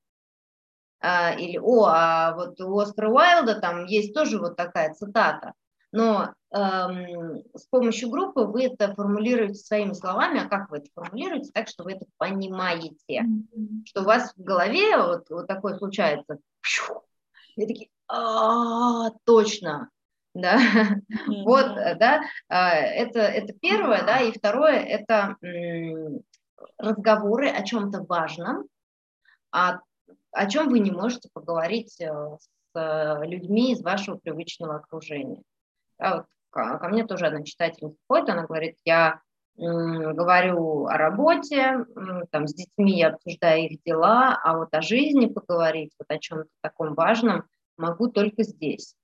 [1.01, 5.53] А, или, о, а вот у Оскара Уайлда там есть тоже вот такая цитата.
[5.95, 11.53] Но эм, с помощью группы вы это формулируете своими словами, а как вы это формулируете,
[11.53, 13.85] так что вы это понимаете, mm-hmm.
[13.85, 16.39] что у вас в голове вот, вот такое случается,
[17.55, 19.89] и такие, а, точно,
[20.35, 21.45] да, mm-hmm.
[21.45, 21.67] вот,
[22.01, 25.37] да, а, это, это первое, да, и второе, это
[26.77, 28.65] разговоры о чем-то важном,
[29.53, 29.79] о,
[30.33, 35.41] о чем вы не можете поговорить э, с э, людьми из вашего привычного окружения.
[35.99, 39.21] Да, вот ко мне тоже одна читательница ходит, она говорит, я
[39.57, 41.87] говорю о работе,
[42.31, 46.49] там, с детьми я обсуждаю их дела, а вот о жизни поговорить, вот о чем-то
[46.61, 47.45] таком важном,
[47.77, 48.97] могу только здесь.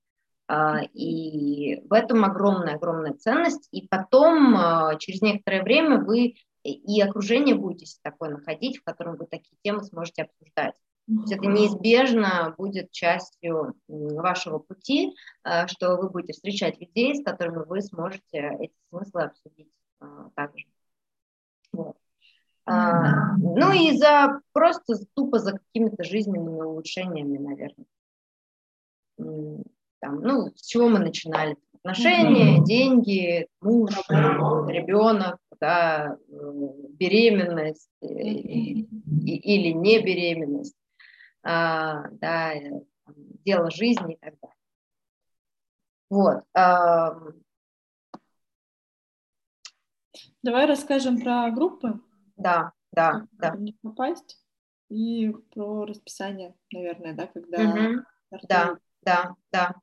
[0.47, 3.69] А, и в этом огромная-огромная ценность.
[3.71, 9.25] И потом, а, через некоторое время, вы и окружение будете такое находить, в котором вы
[9.27, 10.75] такие темы сможете обсуждать.
[11.11, 15.13] То есть это неизбежно будет частью вашего пути,
[15.43, 20.05] э, что вы будете встречать людей, с которыми вы сможете эти смыслы обсудить э,
[20.35, 20.65] также.
[21.73, 21.97] Вот.
[22.65, 27.85] А, ну и за просто тупо за какими-то жизненными улучшениями, наверное.
[29.99, 31.57] Там, ну, с чего мы начинали?
[31.73, 38.07] Отношения, деньги, муж, ребенок, да, беременность mm-hmm.
[38.09, 40.80] или не беременность, а,
[41.43, 42.53] да,
[43.45, 44.55] дело жизни и так далее.
[46.09, 46.43] Вот.
[46.53, 47.17] А...
[50.43, 51.99] Давай расскажем про группы.
[52.35, 53.55] Да, да, да.
[53.81, 54.41] Попасть
[54.89, 57.63] и про расписание, наверное, да, когда.
[57.63, 58.05] Угу.
[58.47, 59.75] Да, да, да.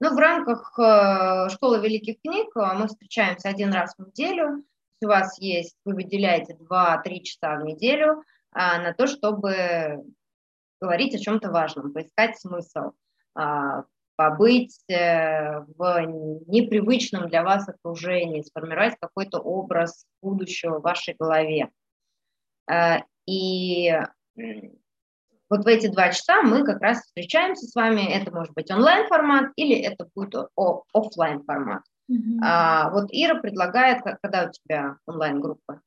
[0.00, 4.64] Ну, в рамках э, школы великих книг э, мы встречаемся один раз в неделю.
[5.02, 8.22] У вас есть, вы выделяете 2-3 часа в неделю
[8.52, 10.02] а, на то, чтобы
[10.84, 12.92] говорить о чем-то важном, поискать смысл,
[13.34, 13.84] а,
[14.16, 16.00] побыть э, в
[16.46, 21.70] непривычном для вас окружении, сформировать какой-то образ будущего в вашей голове.
[22.70, 23.98] Э, и
[25.50, 28.02] вот в эти два часа мы как раз встречаемся с вами.
[28.02, 30.48] Это может быть онлайн-формат или это будет
[30.92, 31.82] офлайн формат.
[32.10, 32.38] Mm-hmm.
[32.42, 35.80] А, вот Ира предлагает, когда у тебя онлайн-группа?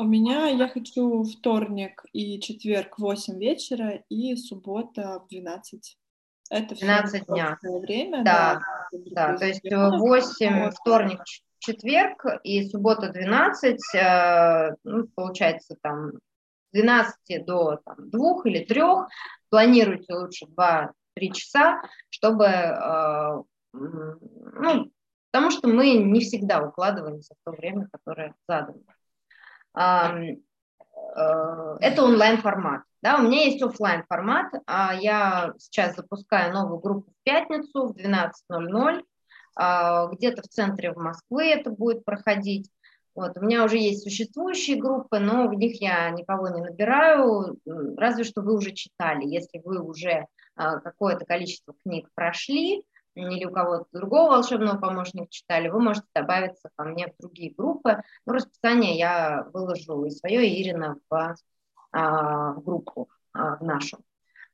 [0.00, 5.98] У меня я хочу вторник и четверг в 8 вечера и суббота в 12.
[6.48, 7.58] Это 12 дня.
[7.62, 8.62] Время, да,
[8.92, 11.20] да, да то есть 8 вторник,
[11.58, 16.12] четверг и суббота 12, э, ну, получается там
[16.72, 18.82] 12 до там, 2 или 3,
[19.50, 20.88] планируйте лучше 2-3
[21.34, 23.42] часа, чтобы, э,
[23.74, 24.90] ну,
[25.30, 28.80] потому что мы не всегда укладываемся в то время, которое задано.
[29.76, 30.36] Э,
[31.80, 32.82] это онлайн-формат.
[33.02, 34.52] Да, у меня есть офлайн формат.
[34.66, 39.02] А я сейчас запускаю новую группу в пятницу в 12.00.
[39.56, 42.70] А, где-то в центре в Москве это будет проходить.
[43.14, 47.58] Вот, у меня уже есть существующие группы, но в них я никого не набираю,
[47.96, 49.26] разве что вы уже читали.
[49.26, 52.84] Если вы уже а, какое-то количество книг прошли,
[53.28, 58.02] или у кого-то другого волшебного помощника читали, вы можете добавиться ко мне в другие группы.
[58.26, 61.36] Ну, расписание я выложу и свое, и Ирина в,
[61.92, 63.98] а, в группу, а, в нашу.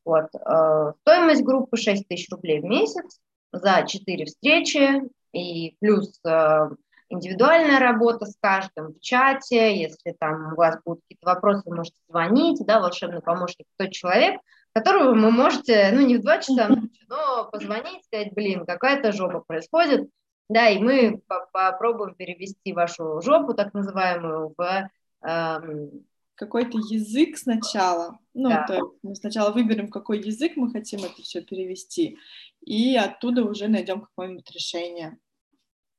[0.04, 0.28] Вот.
[0.34, 3.18] А, стоимость группы 6 тысяч рублей в месяц
[3.52, 5.02] за 4 встречи,
[5.32, 6.70] и плюс а,
[7.08, 12.64] индивидуальная работа с каждым в чате, если там у вас будут какие-то вопросы, можете звонить,
[12.66, 14.40] да, волшебный помощник, тот человек,
[14.76, 19.40] которого вы можете, ну, не в два часа ночи, но позвонить, сказать, блин, какая-то жопа
[19.40, 20.10] происходит,
[20.50, 24.90] да, и мы попробуем перевести вашу жопу, так называемую, в
[25.22, 26.04] эм...
[26.34, 28.18] какой-то язык сначала.
[28.34, 28.66] Ну, да.
[28.66, 32.18] то мы сначала выберем, какой язык мы хотим это все перевести,
[32.60, 35.16] и оттуда уже найдем какое-нибудь решение.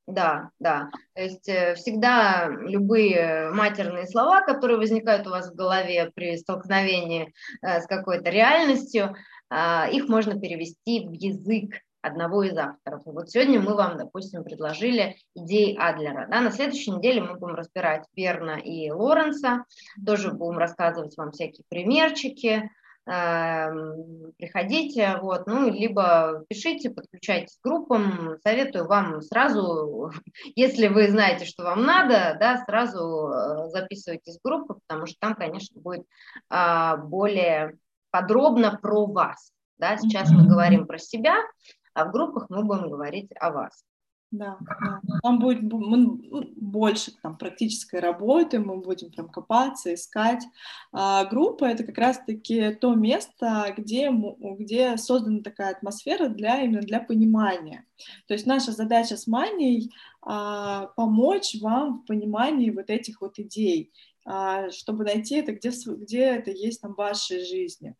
[0.08, 0.90] Да, да.
[1.16, 7.34] То есть э, всегда любые матерные слова, которые возникают у вас в голове при столкновении
[7.62, 9.16] э, с какой-то реальностью,
[9.50, 13.02] а, их можно перевести в язык одного из авторов.
[13.06, 16.28] вот сегодня мы вам, допустим, предложили идеи Адлера.
[16.30, 16.40] Да?
[16.40, 19.66] На следующей неделе мы будем разбирать Берна и Лоренса,
[20.06, 22.70] тоже будем рассказывать вам всякие примерчики,
[23.08, 30.12] приходите, вот, ну, либо пишите, подключайтесь к группам, советую вам сразу,
[30.56, 35.36] если вы знаете, что вам надо, да, сразу э, записывайтесь в группы, потому что там,
[35.36, 36.06] конечно, будет
[36.50, 37.78] а, более
[38.12, 41.38] подробно про вас, да, сейчас мы говорим про себя,
[41.94, 43.84] а в группах мы будем говорить о вас.
[44.32, 45.00] Да, да.
[45.24, 46.20] Там будет ну,
[46.58, 50.44] больше там, практической работы, мы будем прям копаться, искать.
[50.92, 57.00] А группа— это как раз-таки то место, где, где создана такая атмосфера для, именно для
[57.00, 57.86] понимания.
[58.28, 59.92] То есть наша задача с Маней
[60.22, 63.94] а, помочь вам в понимании вот этих вот идей,
[64.26, 67.96] а, чтобы найти это, где, где это есть там в вашей жизни.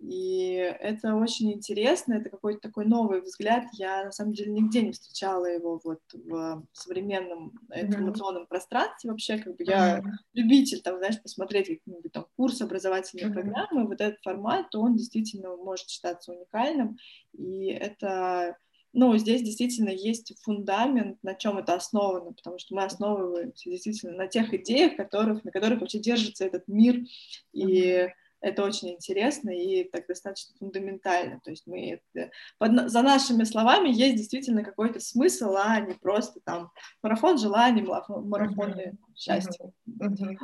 [0.00, 3.64] И это очень интересно, это какой-то такой новый взгляд.
[3.74, 8.48] Я на самом деле нигде не встречала его вот в современном информационном mm-hmm.
[8.48, 9.36] пространстве вообще.
[9.38, 10.10] Как бы я mm-hmm.
[10.32, 13.32] любитель, там, знаешь, посмотреть какие-нибудь там курсы, образовательные mm-hmm.
[13.34, 13.86] программы.
[13.86, 16.96] Вот этот формат, он действительно может считаться уникальным.
[17.36, 18.56] И это
[18.92, 24.26] ну, здесь действительно есть фундамент, на чем это основано, потому что мы основываемся действительно на
[24.26, 27.00] тех идеях, которых, на которых вообще держится этот мир,
[27.52, 28.08] и
[28.40, 31.40] это очень интересно и так достаточно фундаментально.
[31.44, 32.00] То есть мы
[32.58, 36.70] под, за нашими словами есть действительно какой-то смысл, а не просто там
[37.02, 38.96] марафон желаний, марафон mm-hmm.
[39.14, 39.70] счастья.
[39.88, 40.36] Mm-hmm.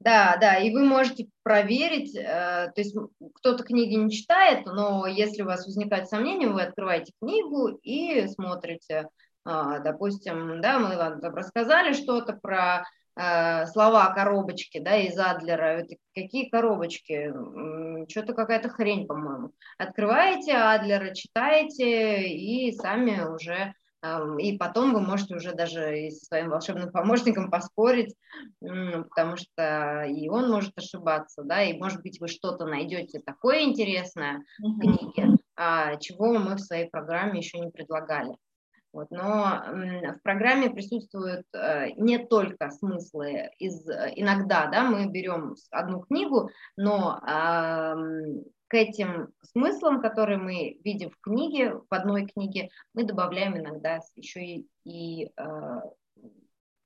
[0.00, 2.96] Да, да, и вы можете проверить, э, то есть
[3.34, 9.08] кто-то книги не читает, но если у вас возникает сомнение, вы открываете книгу и смотрите,
[9.46, 12.86] э, допустим, да, мы вам рассказали что-то про
[13.66, 17.32] слова коробочки, да, из Адлера, это какие коробочки,
[18.08, 19.52] что-то какая-то хрень, по-моему.
[19.78, 23.74] Открываете Адлера, читаете и сами уже
[24.38, 28.14] и потом вы можете уже даже и со своим волшебным помощником поспорить,
[28.60, 34.42] потому что и он может ошибаться, да, и может быть вы что-то найдете такое интересное
[34.58, 38.34] в книге, а, чего мы в своей программе еще не предлагали.
[38.92, 46.00] Вот, но в программе присутствуют э, не только смыслы из иногда, да, мы берем одну
[46.00, 47.20] книгу, но
[48.70, 54.44] к этим смыслам, которые мы видим в книге, в одной книге, мы добавляем иногда еще
[54.44, 55.80] и, и э,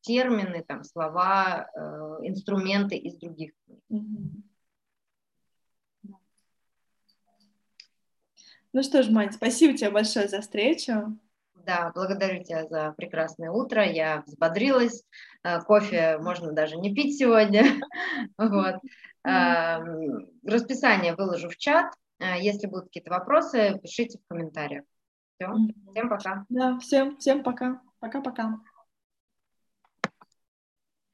[0.01, 3.83] термины, там, слова, э, инструменты из других книг.
[8.73, 11.19] Ну что ж, Мань, спасибо тебе большое за встречу.
[11.67, 13.85] Да, благодарю тебя за прекрасное утро.
[13.85, 15.03] Я взбодрилась.
[15.43, 17.65] Э, кофе можно даже не пить сегодня.
[18.39, 18.77] Вот.
[19.27, 21.93] Эм, расписание выложу в чат.
[22.19, 24.85] Э, если будут какие-то вопросы, пишите в комментариях.
[25.37, 25.49] Все,
[25.93, 26.45] всем пока.
[26.49, 27.81] Да, всем, всем пока.
[28.01, 28.61] Пока-пока.